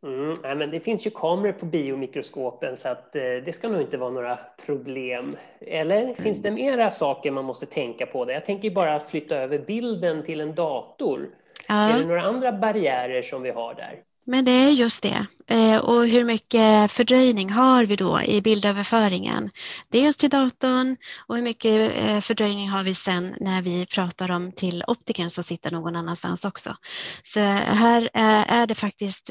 Mm, 0.03 0.35
nej, 0.42 0.57
men 0.57 0.70
det 0.70 0.81
finns 0.81 1.07
ju 1.07 1.11
kameror 1.11 1.53
på 1.53 1.66
biomikroskopen 1.66 2.77
så 2.77 2.88
att 2.88 3.16
eh, 3.16 3.22
det 3.22 3.55
ska 3.55 3.68
nog 3.68 3.81
inte 3.81 3.96
vara 3.96 4.11
några 4.11 4.38
problem. 4.66 5.37
Eller 5.61 6.03
mm. 6.03 6.14
finns 6.14 6.42
det 6.42 6.51
mera 6.51 6.90
saker 6.90 7.31
man 7.31 7.44
måste 7.44 7.66
tänka 7.66 8.07
på? 8.07 8.24
Det? 8.24 8.33
Jag 8.33 8.44
tänker 8.44 8.70
bara 8.70 9.01
flytta 9.01 9.37
över 9.37 9.59
bilden 9.59 10.24
till 10.24 10.40
en 10.40 10.55
dator. 10.55 11.29
Ja. 11.68 11.74
Är 11.74 11.98
det 11.98 12.07
några 12.07 12.22
andra 12.22 12.53
barriärer 12.53 13.22
som 13.22 13.42
vi 13.42 13.51
har 13.51 13.74
där? 13.74 14.03
Men 14.30 14.44
det 14.44 14.50
är 14.50 14.70
just 14.70 15.02
det. 15.02 15.26
Eh, 15.46 15.76
och 15.76 16.06
hur 16.06 16.24
mycket 16.24 16.92
fördröjning 16.92 17.50
har 17.50 17.84
vi 17.84 17.96
då 17.96 18.22
i 18.22 18.40
bildöverföringen? 18.40 19.50
Dels 19.88 20.16
till 20.16 20.30
datorn 20.30 20.96
och 21.26 21.36
hur 21.36 21.42
mycket 21.42 21.96
eh, 21.96 22.20
fördröjning 22.20 22.68
har 22.68 22.84
vi 22.84 22.94
sen 22.94 23.34
när 23.40 23.62
vi 23.62 23.86
pratar 23.86 24.30
om 24.30 24.52
till 24.52 24.84
optikern 24.86 25.30
som 25.30 25.44
sitter 25.44 25.70
någon 25.70 25.96
annanstans 25.96 26.44
också. 26.44 26.76
Så 27.22 27.40
här 27.40 28.02
eh, 28.02 28.52
är 28.52 28.66
det 28.66 28.74
faktiskt 28.74 29.30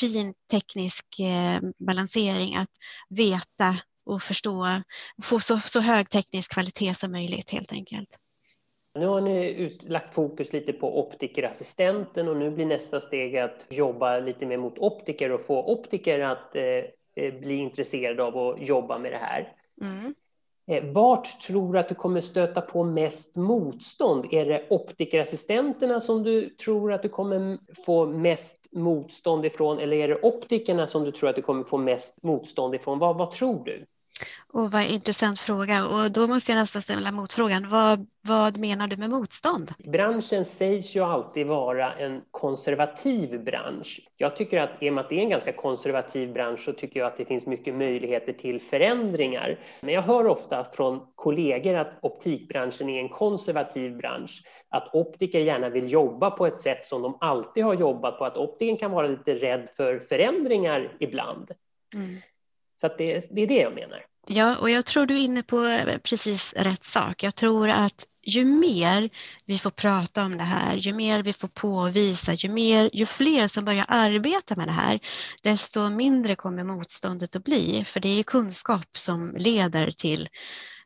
fin 0.00 0.34
teknisk 0.50 1.06
balansering 1.86 2.56
att 2.56 2.70
veta 3.08 3.76
och 4.06 4.22
förstå, 4.22 4.82
få 5.22 5.40
så, 5.40 5.60
så 5.60 5.80
hög 5.80 6.10
teknisk 6.10 6.52
kvalitet 6.52 6.94
som 6.94 7.12
möjligt 7.12 7.50
helt 7.50 7.72
enkelt. 7.72 8.08
Nu 8.98 9.06
har 9.06 9.20
ni 9.20 9.50
ut, 9.50 9.82
lagt 9.82 10.14
fokus 10.14 10.52
lite 10.52 10.72
på 10.72 11.00
optikerassistenten 11.00 12.28
och 12.28 12.36
nu 12.36 12.50
blir 12.50 12.66
nästa 12.66 13.00
steg 13.00 13.36
att 13.36 13.66
jobba 13.70 14.18
lite 14.18 14.46
mer 14.46 14.56
mot 14.56 14.78
optiker 14.78 15.32
och 15.32 15.40
få 15.40 15.72
optiker 15.72 16.20
att 16.20 16.56
eh, 16.56 16.64
eh 16.64 17.34
bli 17.40 17.54
intresserade 17.54 18.24
av 18.24 18.38
att 18.38 18.68
jobba 18.68 18.98
med 18.98 19.12
det 19.12 19.18
här. 19.18 19.52
Mm. 19.80 20.14
Eh, 20.70 20.84
vart 20.84 21.40
tror 21.40 21.72
du 21.72 21.78
att 21.78 21.88
du 21.88 21.94
kommer 21.94 22.20
stöta 22.20 22.60
på 22.60 22.84
mest 22.84 23.36
motstånd? 23.36 24.26
Är 24.30 24.46
det 24.46 24.66
optikerassistenterna 24.70 26.00
som 26.00 26.22
du 26.22 26.50
tror 26.50 26.92
att 26.92 27.02
du 27.02 27.08
kommer 27.08 27.58
få 27.86 28.06
mest 28.06 28.68
motstånd 28.72 29.46
ifrån 29.46 29.78
eller 29.78 29.96
är 29.96 30.08
det 30.08 30.22
optikerna 30.22 30.86
som 30.86 31.04
du 31.04 31.12
tror 31.12 31.30
att 31.30 31.36
du 31.36 31.42
kommer 31.42 31.64
få 31.64 31.78
mest 31.78 32.22
motstånd 32.22 32.74
ifrån? 32.74 32.98
Vad, 32.98 33.18
vad 33.18 33.30
tror 33.30 33.64
du? 33.64 33.84
Och 34.52 34.70
vad 34.70 34.84
intressant 34.84 35.40
fråga. 35.40 35.86
Och 35.86 36.12
då 36.12 36.26
måste 36.26 36.52
jag 36.52 36.58
nästan 36.58 36.82
ställa 36.82 37.12
motfrågan. 37.12 37.70
Vad, 37.70 38.06
vad 38.22 38.56
menar 38.56 38.86
du 38.86 38.96
med 38.96 39.10
motstånd? 39.10 39.72
Branschen 39.78 40.44
sägs 40.44 40.96
ju 40.96 41.00
alltid 41.00 41.46
vara 41.46 41.92
en 41.92 42.22
konservativ 42.30 43.44
bransch. 43.44 44.00
Jag 44.16 44.36
tycker 44.36 44.60
att 44.60 44.82
i 44.82 44.90
och 44.90 44.94
med 44.94 45.04
att 45.04 45.10
det 45.10 45.18
är 45.18 45.22
en 45.22 45.30
ganska 45.30 45.52
konservativ 45.52 46.32
bransch 46.32 46.60
så 46.60 46.72
tycker 46.72 47.00
jag 47.00 47.06
att 47.06 47.16
det 47.16 47.24
finns 47.24 47.46
mycket 47.46 47.74
möjligheter 47.74 48.32
till 48.32 48.60
förändringar. 48.60 49.58
Men 49.80 49.94
jag 49.94 50.02
hör 50.02 50.26
ofta 50.26 50.64
från 50.64 51.00
kollegor 51.14 51.74
att 51.74 51.98
optikbranschen 52.02 52.88
är 52.88 53.00
en 53.00 53.08
konservativ 53.08 53.96
bransch. 53.96 54.42
Att 54.68 54.94
optiker 54.94 55.40
gärna 55.40 55.68
vill 55.68 55.92
jobba 55.92 56.30
på 56.30 56.46
ett 56.46 56.58
sätt 56.58 56.84
som 56.84 57.02
de 57.02 57.18
alltid 57.20 57.64
har 57.64 57.74
jobbat 57.74 58.18
på. 58.18 58.24
Att 58.24 58.36
optikern 58.36 58.76
kan 58.76 58.90
vara 58.90 59.06
lite 59.06 59.34
rädd 59.34 59.68
för 59.76 59.98
förändringar 59.98 60.96
ibland. 61.00 61.50
Mm. 61.94 62.16
Så 62.80 62.88
det, 62.98 63.26
det 63.30 63.42
är 63.42 63.46
det 63.46 63.60
jag 63.60 63.74
menar. 63.74 64.07
Ja, 64.30 64.56
och 64.56 64.70
jag 64.70 64.86
tror 64.86 65.06
du 65.06 65.14
är 65.14 65.24
inne 65.24 65.42
på 65.42 65.64
eh, 65.64 65.98
precis 65.98 66.54
rätt 66.56 66.84
sak. 66.84 67.22
Jag 67.22 67.34
tror 67.34 67.68
att 67.68 68.06
ju 68.22 68.44
mer 68.44 69.10
vi 69.44 69.58
får 69.58 69.70
prata 69.70 70.24
om 70.24 70.36
det 70.38 70.44
här, 70.44 70.76
ju 70.76 70.92
mer 70.92 71.22
vi 71.22 71.32
får 71.32 71.48
påvisa, 71.48 72.34
ju, 72.34 72.48
mer, 72.48 72.90
ju 72.92 73.06
fler 73.06 73.48
som 73.48 73.64
börjar 73.64 73.84
arbeta 73.88 74.56
med 74.56 74.68
det 74.68 74.72
här, 74.72 75.00
desto 75.42 75.88
mindre 75.88 76.36
kommer 76.36 76.64
motståndet 76.64 77.36
att 77.36 77.44
bli. 77.44 77.84
För 77.84 78.00
det 78.00 78.08
är 78.08 78.22
kunskap 78.22 78.96
som 78.96 79.34
leder 79.36 79.90
till 79.90 80.28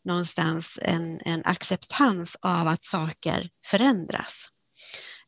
någonstans 0.05 0.79
en, 0.83 1.21
en 1.25 1.45
acceptans 1.45 2.37
av 2.41 2.69
att 2.69 2.85
saker 2.85 3.51
förändras. 3.67 4.49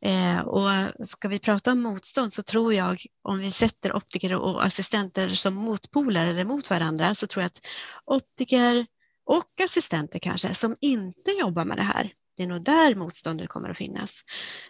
Eh, 0.05 0.41
och 0.41 0.71
ska 1.09 1.29
vi 1.29 1.39
prata 1.39 1.73
om 1.73 1.83
motstånd 1.83 2.33
så 2.33 2.43
tror 2.43 2.75
jag 2.75 3.07
om 3.23 3.39
vi 3.39 3.51
sätter 3.51 3.97
optiker 3.97 4.35
och 4.35 4.65
assistenter 4.65 5.29
som 5.29 5.55
motpoler 5.55 6.27
eller 6.27 6.45
mot 6.45 6.71
varandra 6.71 7.15
så 7.15 7.27
tror 7.27 7.43
jag 7.43 7.47
att 7.47 7.67
optiker 8.05 8.87
och 9.27 9.61
assistenter 9.65 10.19
kanske 10.19 10.55
som 10.55 10.77
inte 10.81 11.31
jobbar 11.31 11.65
med 11.65 11.77
det 11.77 11.83
här 11.83 12.13
det 12.37 12.43
är 12.43 12.47
nog 12.47 12.65
där 12.65 12.95
motståndet 12.95 13.49
kommer 13.49 13.71
att 13.71 13.77
finnas. 13.79 14.23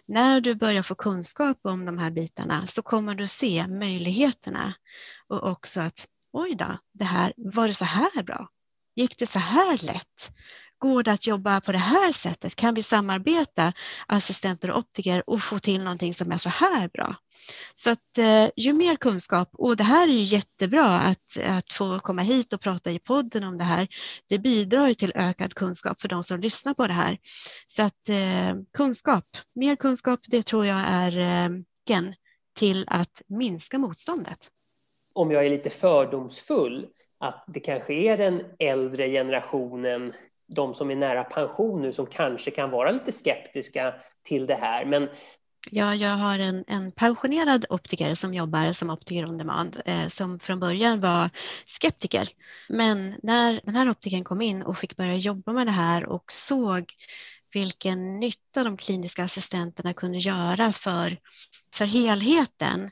När 0.05 0.41
du 0.41 0.55
börjar 0.55 0.83
få 0.83 0.95
kunskap 0.95 1.59
om 1.63 1.85
de 1.85 1.97
här 1.97 2.11
bitarna 2.11 2.67
så 2.67 2.81
kommer 2.81 3.15
du 3.15 3.27
se 3.27 3.67
möjligheterna 3.67 4.73
och 5.27 5.51
också 5.51 5.81
att 5.81 6.07
oj 6.33 6.55
då, 6.55 6.77
det 6.93 7.05
här, 7.05 7.33
var 7.37 7.67
det 7.67 7.73
så 7.73 7.85
här 7.85 8.23
bra? 8.23 8.49
Gick 8.95 9.19
det 9.19 9.27
så 9.27 9.39
här 9.39 9.85
lätt? 9.85 10.31
Går 10.77 11.03
det 11.03 11.11
att 11.11 11.27
jobba 11.27 11.61
på 11.61 11.71
det 11.71 11.77
här 11.77 12.11
sättet? 12.11 12.55
Kan 12.55 12.73
vi 12.73 12.83
samarbeta 12.83 13.73
assistenter 14.07 14.71
och 14.71 14.79
optiker 14.79 15.29
och 15.29 15.41
få 15.41 15.59
till 15.59 15.83
någonting 15.83 16.13
som 16.13 16.31
är 16.31 16.37
så 16.37 16.49
här 16.49 16.87
bra? 16.87 17.15
Så 17.75 17.91
att 17.91 18.17
eh, 18.17 18.49
ju 18.55 18.73
mer 18.73 18.95
kunskap, 18.95 19.49
och 19.53 19.77
det 19.77 19.83
här 19.83 20.07
är 20.07 20.11
ju 20.11 20.23
jättebra 20.23 20.85
att, 20.85 21.37
att 21.47 21.71
få 21.71 21.99
komma 21.99 22.21
hit 22.21 22.53
och 22.53 22.61
prata 22.61 22.91
i 22.91 22.99
podden 22.99 23.43
om 23.43 23.57
det 23.57 23.63
här. 23.63 23.87
Det 24.29 24.39
bidrar 24.39 24.87
ju 24.87 24.93
till 24.93 25.11
ökad 25.15 25.53
kunskap 25.53 26.01
för 26.01 26.07
de 26.07 26.23
som 26.23 26.39
lyssnar 26.39 26.73
på 26.73 26.87
det 26.87 26.93
här. 26.93 27.17
Så 27.67 27.83
att 27.83 28.09
eh, 28.09 28.55
kunskap, 28.73 29.25
mer 29.55 29.75
kunskap, 29.75 30.19
det 30.27 30.43
tror 30.43 30.65
jag 30.65 30.83
är 30.87 31.19
eh, 31.19 31.49
till 32.55 32.85
att 32.87 33.21
minska 33.27 33.79
motståndet. 33.79 34.39
Om 35.13 35.31
jag 35.31 35.45
är 35.45 35.49
lite 35.49 35.69
fördomsfull, 35.69 36.87
att 37.17 37.43
det 37.47 37.59
kanske 37.59 37.93
är 37.93 38.17
den 38.17 38.43
äldre 38.59 39.09
generationen 39.09 40.13
de 40.47 40.75
som 40.75 40.91
är 40.91 40.95
nära 40.95 41.23
pension 41.23 41.81
nu 41.81 41.93
som 41.93 42.05
kanske 42.05 42.51
kan 42.51 42.69
vara 42.69 42.91
lite 42.91 43.11
skeptiska 43.11 43.93
till 44.23 44.45
det 44.45 44.55
här. 44.55 44.85
Men 44.85 45.09
Ja, 45.71 45.95
jag 45.95 46.09
har 46.09 46.39
en, 46.39 46.63
en 46.67 46.91
pensionerad 46.91 47.65
optiker 47.69 48.15
som 48.15 48.33
jobbar 48.33 48.73
som 48.73 48.89
optiker 48.89 49.25
on 49.25 49.37
demand 49.37 49.81
eh, 49.85 50.07
som 50.07 50.39
från 50.39 50.59
början 50.59 51.01
var 51.01 51.29
skeptiker. 51.65 52.29
Men 52.69 53.15
när 53.23 53.61
den 53.63 53.75
här 53.75 53.89
optikern 53.89 54.23
kom 54.23 54.41
in 54.41 54.63
och 54.63 54.77
fick 54.77 54.95
börja 54.95 55.15
jobba 55.15 55.53
med 55.53 55.67
det 55.67 55.71
här 55.71 56.05
och 56.05 56.31
såg 56.31 56.93
vilken 57.53 58.19
nytta 58.19 58.63
de 58.63 58.77
kliniska 58.77 59.23
assistenterna 59.23 59.93
kunde 59.93 60.17
göra 60.17 60.73
för, 60.73 61.17
för 61.73 61.85
helheten 61.85 62.91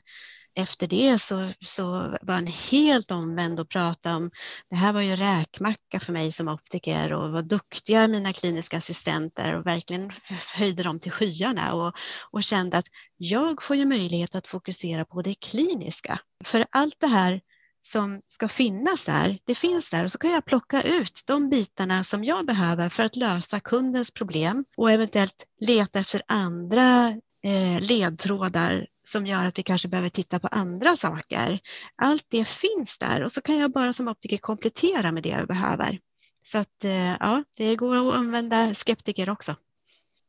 efter 0.54 0.86
det 0.86 1.18
så, 1.18 1.52
så 1.60 1.90
var 2.22 2.34
han 2.34 2.46
helt 2.46 3.10
omvänd 3.10 3.60
och 3.60 3.68
pratade 3.68 4.16
om 4.16 4.30
det 4.70 4.76
här 4.76 4.92
var 4.92 5.00
ju 5.00 5.16
räkmacka 5.16 6.00
för 6.00 6.12
mig 6.12 6.32
som 6.32 6.48
optiker 6.48 7.12
och 7.12 7.32
vad 7.32 7.44
duktiga 7.48 8.08
mina 8.08 8.32
kliniska 8.32 8.76
assistenter 8.76 9.54
och 9.54 9.66
verkligen 9.66 10.10
höjde 10.54 10.82
dem 10.82 11.00
till 11.00 11.12
skyarna 11.12 11.74
och, 11.74 11.94
och 12.30 12.42
kände 12.42 12.78
att 12.78 12.86
jag 13.16 13.62
får 13.62 13.76
ju 13.76 13.86
möjlighet 13.86 14.34
att 14.34 14.46
fokusera 14.46 15.04
på 15.04 15.22
det 15.22 15.34
kliniska. 15.34 16.20
För 16.44 16.64
allt 16.70 17.00
det 17.00 17.06
här 17.06 17.40
som 17.86 18.22
ska 18.28 18.48
finnas 18.48 19.04
där, 19.04 19.38
det 19.44 19.54
finns 19.54 19.90
där 19.90 20.04
och 20.04 20.12
så 20.12 20.18
kan 20.18 20.30
jag 20.30 20.44
plocka 20.44 20.82
ut 20.82 21.22
de 21.26 21.48
bitarna 21.48 22.04
som 22.04 22.24
jag 22.24 22.46
behöver 22.46 22.88
för 22.88 23.02
att 23.02 23.16
lösa 23.16 23.60
kundens 23.60 24.10
problem 24.10 24.64
och 24.76 24.90
eventuellt 24.90 25.46
leta 25.60 25.98
efter 25.98 26.22
andra 26.26 27.08
eh, 27.42 27.80
ledtrådar 27.80 28.86
som 29.08 29.26
gör 29.26 29.44
att 29.44 29.58
vi 29.58 29.62
kanske 29.62 29.88
behöver 29.88 30.08
titta 30.08 30.38
på 30.38 30.48
andra 30.48 30.96
saker. 30.96 31.58
Allt 31.96 32.26
det 32.28 32.48
finns 32.48 32.98
där 32.98 33.24
och 33.24 33.32
så 33.32 33.40
kan 33.40 33.58
jag 33.58 33.72
bara 33.72 33.92
som 33.92 34.08
optiker 34.08 34.36
komplettera 34.36 35.12
med 35.12 35.22
det 35.22 35.28
jag 35.28 35.48
behöver. 35.48 36.00
Så 36.42 36.58
att 36.58 36.84
eh, 36.84 37.16
ja, 37.20 37.44
det 37.56 37.76
går 37.76 38.08
att 38.08 38.14
använda 38.14 38.74
skeptiker 38.74 39.30
också. 39.30 39.56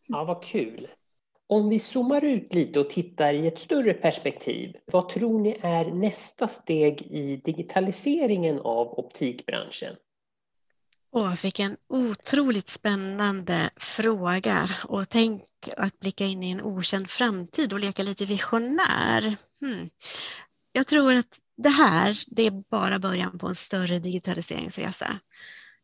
Ja, 0.07 0.23
vad 0.23 0.43
kul. 0.43 0.87
Om 1.47 1.69
vi 1.69 1.79
zoomar 1.79 2.23
ut 2.23 2.53
lite 2.53 2.79
och 2.79 2.89
tittar 2.89 3.33
i 3.33 3.47
ett 3.47 3.59
större 3.59 3.93
perspektiv, 3.93 4.75
vad 4.85 5.09
tror 5.09 5.39
ni 5.39 5.59
är 5.61 5.85
nästa 5.85 6.47
steg 6.47 7.01
i 7.01 7.37
digitaliseringen 7.37 8.59
av 8.59 8.99
optikbranschen? 8.99 9.95
Åh, 11.17 11.35
vilken 11.43 11.77
otroligt 11.89 12.69
spännande 12.69 13.69
fråga. 13.75 14.69
Och 14.83 15.09
tänk 15.09 15.43
att 15.77 15.99
blicka 15.99 16.25
in 16.25 16.43
i 16.43 16.51
en 16.51 16.61
okänd 16.61 17.09
framtid 17.09 17.73
och 17.73 17.79
leka 17.79 18.03
lite 18.03 18.25
visionär. 18.25 19.37
Hmm. 19.59 19.89
Jag 20.71 20.87
tror 20.87 21.13
att 21.13 21.39
det 21.57 21.69
här, 21.69 22.23
det 22.27 22.45
är 22.45 22.63
bara 22.71 22.99
början 22.99 23.39
på 23.39 23.47
en 23.47 23.55
större 23.55 23.99
digitaliseringsresa. 23.99 25.19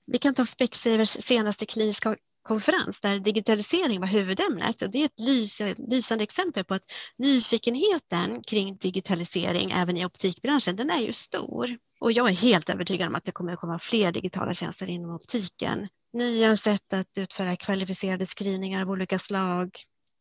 Vi 0.05 0.17
kan 0.17 0.33
ta 0.33 0.45
Specsavers 0.45 1.09
senaste 1.09 1.65
kliniska 1.65 2.15
konferens 2.43 3.01
där 3.01 3.19
digitalisering 3.19 3.99
var 3.99 4.07
huvudämnet. 4.07 4.81
Och 4.81 4.91
det 4.91 5.01
är 5.01 5.05
ett 5.05 5.79
lysande 5.89 6.23
exempel 6.23 6.63
på 6.63 6.73
att 6.73 6.91
nyfikenheten 7.17 8.43
kring 8.43 8.77
digitalisering 8.77 9.71
även 9.71 9.97
i 9.97 10.05
optikbranschen, 10.05 10.75
den 10.75 10.89
är 10.89 11.01
ju 11.01 11.13
stor. 11.13 11.77
Och 12.01 12.11
jag 12.11 12.29
är 12.29 12.33
helt 12.33 12.69
övertygad 12.69 13.07
om 13.07 13.15
att 13.15 13.23
det 13.23 13.31
kommer 13.31 13.53
att 13.53 13.59
komma 13.59 13.79
fler 13.79 14.11
digitala 14.11 14.53
tjänster 14.53 14.87
inom 14.87 15.15
optiken. 15.15 15.87
Nya 16.13 16.57
sätt 16.57 16.93
att 16.93 17.17
utföra 17.17 17.55
kvalificerade 17.55 18.25
screeningar 18.25 18.81
av 18.81 18.89
olika 18.89 19.19
slag, 19.19 19.69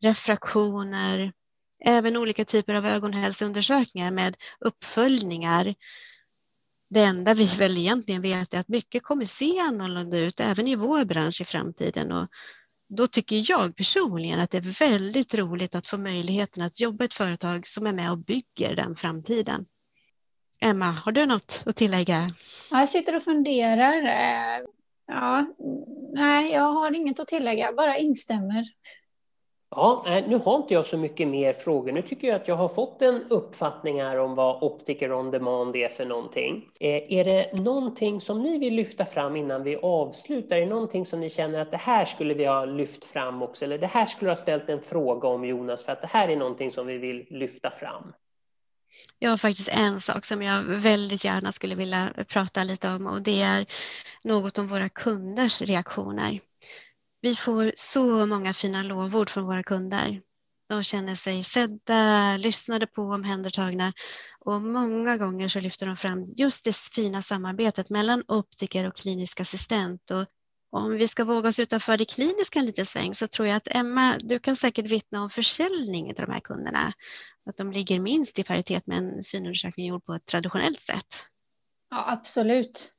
refraktioner, 0.03 1.33
även 1.85 2.17
olika 2.17 2.45
typer 2.45 2.75
av 2.75 2.87
ögonhälsoundersökningar 2.87 4.11
med 4.11 4.37
uppföljningar. 4.61 5.75
Det 6.91 7.01
enda 7.01 7.35
vi 7.35 7.47
väl 7.47 7.79
egentligen 7.79 8.23
vet 8.23 8.55
är 8.55 8.61
att 8.61 8.69
mycket 8.69 9.03
kommer 9.03 9.25
se 9.25 9.59
annorlunda 9.59 10.19
ut 10.19 10.41
även 10.41 10.67
i 10.67 10.77
vår 10.77 11.05
bransch 11.05 11.41
i 11.41 11.45
framtiden. 11.45 12.13
Och 12.13 12.29
då 12.89 13.07
tycker 13.07 13.51
jag 13.51 13.77
personligen 13.77 14.41
att 14.41 14.51
det 14.51 14.59
är 14.59 14.89
väldigt 14.89 15.35
roligt 15.35 15.75
att 15.75 15.87
få 15.87 15.99
möjligheten 15.99 16.63
att 16.63 16.81
jobba 16.81 17.05
i 17.05 17.07
ett 17.07 17.15
företag 17.15 17.69
som 17.69 17.87
är 17.87 17.93
med 17.93 18.11
och 18.11 18.19
bygger 18.19 18.77
den 18.77 18.97
framtiden. 18.97 19.67
Emma, 20.61 20.85
har 20.85 21.13
du 21.13 21.27
något 21.27 21.63
att 21.67 21.77
tillägga? 21.77 22.31
Jag 22.71 22.89
sitter 22.89 23.17
och 23.17 23.23
funderar. 23.23 24.03
Eh, 24.03 24.67
ja, 25.07 25.47
nej, 26.13 26.53
jag 26.53 26.73
har 26.73 26.97
inget 26.97 27.21
att 27.21 27.29
tillägga, 27.29 27.73
bara 27.77 27.97
instämmer. 27.97 28.65
Ja, 29.77 30.05
nu 30.27 30.37
har 30.37 30.57
inte 30.57 30.75
jag 30.75 30.87
så 30.87 30.99
mycket 30.99 31.29
mer 31.29 31.53
frågor. 31.53 31.93
Nu 31.93 32.03
tycker 32.03 32.29
jag 32.29 32.37
att 32.37 32.49
jag 32.49 32.57
har 32.57 32.69
fått 32.69 33.03
en 33.03 33.23
uppfattning 33.29 34.03
här 34.03 34.19
om 34.19 34.35
vad 34.35 34.63
Optiker 34.63 35.13
on 35.13 35.31
Demand 35.31 35.77
är 35.77 35.89
för 35.89 36.05
någonting. 36.05 36.69
Eh, 36.81 37.13
är 37.13 37.25
det 37.25 37.61
någonting 37.61 38.21
som 38.21 38.43
ni 38.43 38.59
vill 38.59 38.75
lyfta 38.75 39.05
fram 39.05 39.37
innan 39.37 39.63
vi 39.63 39.77
avslutar? 39.77 40.57
Är 40.57 40.61
det 40.61 40.67
någonting 40.67 41.07
som 41.07 41.21
ni 41.21 41.31
känner 41.31 41.61
att 41.61 41.71
det 41.71 41.77
här 41.77 42.05
skulle 42.05 42.35
vi 42.35 42.45
ha 42.45 42.65
lyft 42.65 43.05
fram 43.05 43.43
också? 43.43 43.65
Eller 43.65 43.79
det 43.79 43.87
här 43.87 44.07
skulle 44.07 44.31
ha 44.31 44.37
ställt 44.37 44.69
en 44.69 44.81
fråga 44.81 45.29
om 45.29 45.45
Jonas, 45.45 45.85
för 45.85 45.93
att 45.93 46.01
det 46.01 46.07
här 46.07 46.29
är 46.29 46.37
någonting 46.37 46.71
som 46.71 46.87
vi 46.87 46.99
vill 46.99 47.27
lyfta 47.31 47.71
fram? 47.71 48.13
Jag 49.23 49.31
har 49.31 49.37
faktiskt 49.37 49.69
en 49.69 50.01
sak 50.01 50.25
som 50.25 50.43
jag 50.43 50.63
väldigt 50.63 51.25
gärna 51.25 51.53
skulle 51.53 51.75
vilja 51.75 52.15
prata 52.29 52.65
lite 52.65 52.91
om 52.91 53.07
och 53.07 53.23
det 53.23 53.43
är 53.43 53.67
något 54.25 54.59
om 54.59 54.69
våra 54.69 54.89
kunders 54.89 55.63
reaktioner. 55.63 56.41
Vi 57.21 57.35
får 57.35 57.73
så 57.77 58.27
många 58.27 58.55
fina 58.55 58.83
lovord 58.83 59.31
från 59.31 59.45
våra 59.45 59.63
kunder. 59.63 60.23
De 60.69 60.83
känner 60.83 61.15
sig 61.15 61.45
sedda, 61.45 62.37
lyssnade 62.37 62.87
på, 62.87 63.03
omhändertagna 63.03 63.93
och 64.41 64.63
många 64.63 65.17
gånger 65.17 65.49
så 65.49 65.61
lyfter 65.61 65.87
de 65.87 65.97
fram 65.97 66.33
just 66.37 66.65
det 66.65 66.77
fina 66.77 67.23
samarbetet 67.23 67.91
mellan 67.91 68.25
optiker 68.29 68.89
och 68.89 68.97
klinisk 68.97 69.41
assistent. 69.41 70.11
Och 70.11 70.27
om 70.73 70.91
vi 70.91 71.09
ska 71.09 71.25
våga 71.25 71.49
oss 71.49 71.59
utanför 71.59 71.97
det 71.97 72.05
kliniska 72.05 72.59
en 72.59 72.67
liten 72.67 72.87
sväng 72.87 73.15
så 73.15 73.27
tror 73.27 73.49
jag 73.49 73.57
att 73.57 73.69
Emma, 73.71 74.15
du 74.21 74.39
kan 74.39 74.57
säkert 74.57 74.87
vittna 74.87 75.23
om 75.23 75.31
försäljning 75.31 76.15
till 76.15 76.25
de 76.25 76.33
här 76.33 76.41
kunderna 76.41 76.93
att 77.51 77.57
de 77.57 77.73
ligger 77.73 78.01
minst 78.01 78.39
i 78.39 78.43
paritet 78.45 78.87
med 78.87 78.99
en 78.99 79.25
synundersökning 79.25 79.87
gjord 79.87 80.05
på 80.05 80.15
ett 80.15 80.27
traditionellt 80.27 80.81
sätt. 80.81 81.07
Ja, 81.91 82.05
absolut. 82.07 82.93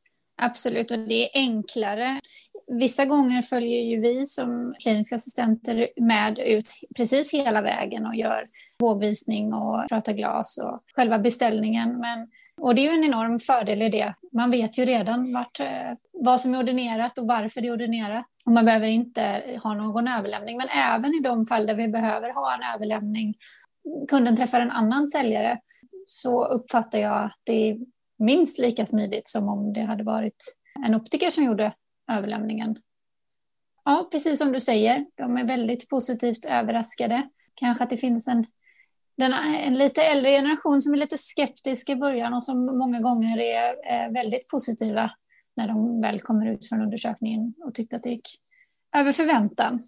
Absolut, 0.43 0.91
och 0.91 0.99
det 0.99 1.23
är 1.23 1.29
enklare. 1.35 2.19
Vissa 2.67 3.05
gånger 3.05 3.41
följer 3.41 3.81
ju 3.81 4.01
vi 4.01 4.25
som 4.25 4.75
kliniska 4.79 5.15
assistenter 5.15 5.87
med 6.01 6.39
ut 6.39 6.73
precis 6.95 7.33
hela 7.33 7.61
vägen 7.61 8.05
och 8.05 8.15
gör 8.15 8.47
vågvisning 8.79 9.53
och 9.53 9.87
pratar 9.89 10.13
glas 10.13 10.57
och 10.57 10.83
själva 10.95 11.19
beställningen. 11.19 11.99
Men, 11.99 12.29
och 12.61 12.75
det 12.75 12.81
är 12.81 12.83
ju 12.83 12.97
en 12.97 13.03
enorm 13.03 13.39
fördel 13.39 13.81
i 13.81 13.89
det. 13.89 14.15
Man 14.33 14.51
vet 14.51 14.77
ju 14.77 14.85
redan 14.85 15.33
vart, 15.33 15.59
eh, 15.59 15.91
vad 16.23 16.41
som 16.41 16.53
är 16.53 16.59
ordinerat 16.59 17.17
och 17.17 17.27
varför 17.27 17.61
det 17.61 17.67
är 17.67 17.73
ordinerat. 17.73 18.25
Och 18.45 18.51
man 18.51 18.65
behöver 18.65 18.87
inte 18.87 19.43
ha 19.63 19.73
någon 19.73 20.07
överlämning. 20.07 20.57
Men 20.57 20.67
även 20.69 21.13
i 21.13 21.19
de 21.19 21.45
fall 21.45 21.65
där 21.65 21.75
vi 21.75 21.87
behöver 21.87 22.33
ha 22.33 22.53
en 22.53 22.75
överlämning 22.75 23.35
kunden 24.07 24.35
träffar 24.35 24.61
en 24.61 24.71
annan 24.71 25.07
säljare 25.07 25.59
så 26.05 26.45
uppfattar 26.45 26.99
jag 26.99 27.23
att 27.23 27.39
det 27.43 27.69
är 27.69 27.77
minst 28.19 28.59
lika 28.59 28.85
smidigt 28.85 29.27
som 29.27 29.49
om 29.49 29.73
det 29.73 29.81
hade 29.81 30.03
varit 30.03 30.43
en 30.85 30.95
optiker 30.95 31.29
som 31.29 31.43
gjorde 31.43 31.73
överlämningen. 32.11 32.77
Ja, 33.85 34.07
precis 34.11 34.37
som 34.37 34.51
du 34.51 34.59
säger, 34.59 35.05
de 35.15 35.37
är 35.37 35.47
väldigt 35.47 35.89
positivt 35.89 36.45
överraskade. 36.45 37.29
Kanske 37.55 37.83
att 37.83 37.89
det 37.89 37.97
finns 37.97 38.27
en, 38.27 38.45
den, 39.17 39.33
en 39.33 39.73
lite 39.73 40.03
äldre 40.03 40.31
generation 40.31 40.81
som 40.81 40.93
är 40.93 40.97
lite 40.97 41.17
skeptisk 41.17 41.89
i 41.89 41.95
början 41.95 42.33
och 42.33 42.43
som 42.43 42.65
många 42.77 42.99
gånger 42.99 43.39
är, 43.39 43.85
är 43.85 44.13
väldigt 44.13 44.47
positiva 44.47 45.11
när 45.55 45.67
de 45.67 46.01
väl 46.01 46.19
kommer 46.19 46.51
ut 46.51 46.69
från 46.69 46.81
undersökningen 46.81 47.53
och 47.65 47.73
tyckte 47.73 47.95
att 47.95 48.03
det 48.03 48.09
gick 48.09 48.27
över 48.95 49.11
förväntan 49.11 49.87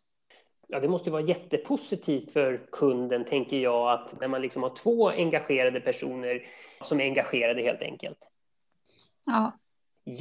ja, 0.74 0.80
det 0.80 0.88
måste 0.88 1.12
vara 1.12 1.22
jättepositivt 1.22 2.32
för 2.32 2.66
kunden, 2.72 3.26
tänker 3.26 3.58
jag, 3.58 3.92
att 3.92 4.20
när 4.20 4.28
man 4.28 4.42
liksom 4.42 4.64
har 4.64 4.76
två 4.76 5.10
engagerade 5.10 5.80
personer 5.80 6.42
som 6.82 7.00
är 7.00 7.04
engagerade 7.04 7.62
helt 7.62 7.82
enkelt. 7.82 8.18
Ja. 9.26 9.60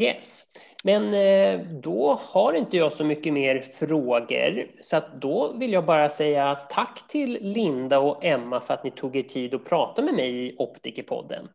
Yes, 0.01 0.45
men 0.85 1.15
eh, 1.15 1.67
då 1.67 2.15
har 2.15 2.53
inte 2.53 2.77
jag 2.77 2.93
så 2.93 3.05
mycket 3.05 3.33
mer 3.33 3.61
frågor, 3.61 4.67
så 4.81 4.97
att 4.97 5.21
då 5.21 5.53
vill 5.53 5.73
jag 5.73 5.87
bara 5.87 6.09
säga 6.09 6.55
tack 6.55 7.09
till 7.09 7.39
Linda 7.41 7.99
och 7.99 8.25
Emma 8.25 8.61
för 8.61 8.75
att 8.75 8.85
ni 8.85 8.91
tog 8.91 9.17
er 9.17 9.23
tid 9.23 9.55
att 9.55 9.65
prata 9.65 10.03
med 10.03 10.15
mig 10.15 10.47
i 10.47 10.57
Optikerpodden. 10.59 11.49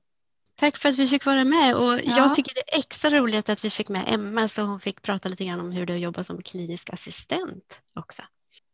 Tack 0.60 0.78
för 0.78 0.89
att 0.89 0.98
vi 0.98 1.08
fick 1.08 1.26
vara 1.26 1.43
med 1.43 1.76
och 1.76 1.93
ja. 1.93 2.17
jag 2.17 2.34
tycker 2.34 2.56
det 2.56 2.76
är 2.76 2.80
extra 2.80 3.10
roligt 3.10 3.50
att 3.50 3.65
vi 3.65 3.70
fick 3.70 3.89
med 3.89 4.04
Emma 4.08 4.50
så 4.50 4.62
hon 4.62 4.80
fick 4.80 5.02
prata 5.02 5.30
lite 5.30 5.46
grann 5.46 5.60
om 5.60 5.72
hur 5.72 5.86
det 5.86 5.98
jobbar 5.98 6.24
som 6.24 6.41
klinisk 6.41 6.89
assistent 6.89 7.82
också. 7.96 8.22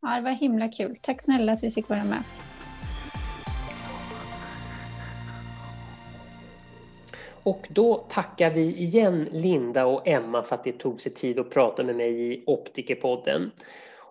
Ja, 0.02 0.16
det 0.16 0.22
var 0.22 0.32
himla 0.32 0.68
kul. 0.68 0.96
Tack 1.02 1.22
snälla 1.22 1.54
att 1.54 1.64
vi 1.64 1.72
fick 1.72 1.90
vara 1.90 2.04
med. 2.04 2.24
och 7.44 7.68
då 7.70 8.06
tackar 8.10 8.52
vi 8.52 8.62
igen 8.62 9.28
Linda 9.32 9.86
och 9.86 10.08
Emma 10.08 10.44
för 10.44 10.56
att 10.56 10.64
det 10.64 10.72
tog 10.72 11.02
sig 11.02 11.14
tid 11.14 11.40
att 11.40 11.50
prata 11.50 11.84
med 11.84 11.96
mig 11.96 12.34
i 12.34 12.44
Optikerpodden. 12.46 13.52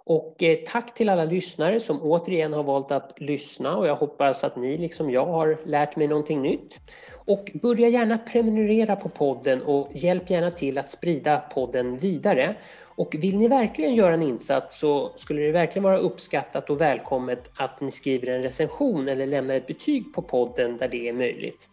Och 0.05 0.43
eh, 0.43 0.59
tack 0.67 0.95
till 0.95 1.09
alla 1.09 1.25
lyssnare 1.25 1.81
som 1.81 2.03
återigen 2.03 2.53
har 2.53 2.63
valt 2.63 2.91
att 2.91 3.15
lyssna 3.17 3.77
och 3.77 3.87
jag 3.87 3.97
hoppas 3.97 4.45
att 4.45 4.57
ni 4.57 4.79
liksom 4.79 5.11
jag 5.11 5.27
har 5.27 5.59
lärt 5.65 5.97
mig 5.97 6.09
någonting 6.09 6.43
nytt. 6.43 6.79
Och 7.25 7.51
börja 7.55 7.89
gärna 7.89 8.19
prenumerera 8.19 8.97
på 8.97 9.09
podden 9.09 9.63
och 9.63 9.89
hjälp 9.95 10.31
gärna 10.31 10.51
till 10.51 10.79
att 10.79 10.89
sprida 10.89 11.39
podden 11.39 11.99
vidare. 11.99 12.57
Och 12.95 13.15
vill 13.19 13.39
ni 13.39 13.49
verkligen 13.49 13.95
göra 13.95 14.15
en 14.15 14.23
insats 14.23 14.79
så 14.79 15.13
skulle 15.17 15.43
det 15.43 15.53
verkligen 15.53 15.85
vara 15.85 15.99
uppskattat 15.99 16.71
och 16.71 16.81
välkommet 16.81 17.51
att 17.55 17.81
ni 17.81 17.91
skriver 17.91 18.27
en 18.27 18.43
recension 18.43 19.09
eller 19.09 19.27
lämnar 19.27 19.55
ett 19.55 19.67
betyg 19.67 20.15
på 20.15 20.23
podden 20.23 20.77
där 20.77 20.89
det 20.89 21.09
är 21.09 21.13
möjligt. 21.13 21.69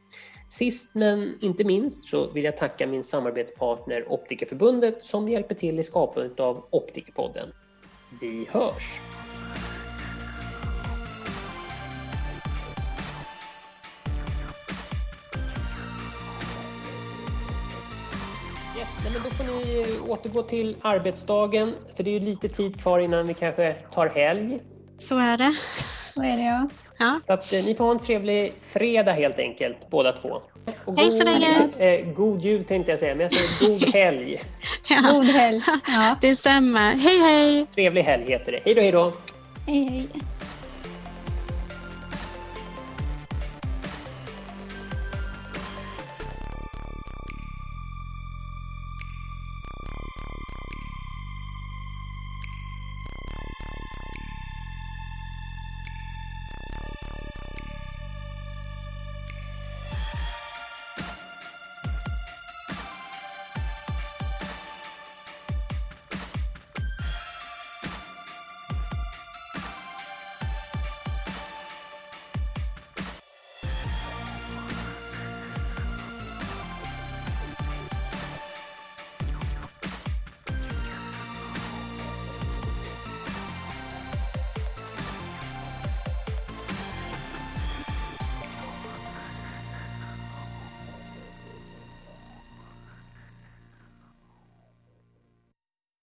Sist 0.50 0.96
men 0.96 1.38
inte 1.42 1.64
minst 1.64 2.06
så 2.06 2.32
vill 2.32 2.44
jag 2.44 2.58
tacka 2.58 2.88
min 2.88 3.04
samarbetspartner 3.04 4.12
Optikerförbundet 4.12 5.04
som 5.04 5.30
hjälper 5.30 5.56
till 5.56 5.80
i 5.80 5.84
skapandet 5.84 6.40
av 6.40 6.66
Optikerpodden. 6.70 7.50
Vi 8.22 8.48
hörs! 8.52 9.00
Yes, 19.06 19.14
men 19.14 19.24
då 19.24 19.30
får 19.30 19.44
ni 19.44 19.86
återgå 20.10 20.44
till 20.44 20.76
arbetsdagen, 20.82 21.76
för 21.96 22.04
det 22.04 22.10
är 22.10 22.14
ju 22.14 22.20
lite 22.20 22.50
tid 22.50 22.82
kvar 22.82 23.00
innan 23.00 23.28
vi 23.28 23.34
kanske 23.34 23.74
tar 23.94 24.08
helg. 24.08 24.60
Så 25.00 25.18
är 25.18 25.38
det. 25.38 25.54
Så 26.14 26.24
är 26.24 26.38
det 26.38 26.44
ja. 26.44 26.70
ja. 27.00 27.20
Så 27.28 27.34
att, 27.34 27.54
eh, 27.54 27.66
ni 27.66 27.76
får 27.76 27.86
ha 27.86 27.92
en 27.92 28.00
trevlig 28.00 28.54
fredag 28.72 29.12
helt 29.12 29.40
enkelt, 29.40 29.78
båda 29.90 30.12
två. 30.12 30.42
Och 30.86 31.00
Hej 31.00 31.12
så 31.12 31.24
länge! 31.24 31.70
Eh, 32.00 32.06
god 32.14 32.42
jul 32.42 32.64
tänkte 32.66 32.92
jag 32.92 33.00
säga, 33.00 33.16
men 33.16 33.22
jag 33.22 33.34
säger 33.34 33.70
god 33.72 33.90
helg. 33.94 34.42
ja. 34.90 35.12
God 35.12 35.26
helg! 35.26 35.62
Ja. 35.88 36.16
Detsamma. 36.22 36.80
Hej 36.80 37.20
hej! 37.20 37.66
Trevlig 37.76 38.04
helg 38.04 38.26
heter 38.32 38.52
det. 38.52 38.60
Hej 38.66 38.74
då, 38.76 38.82
hej 38.82 38.92
då! 38.92 39.14
Hej 39.68 39.84
hej! 39.84 40.08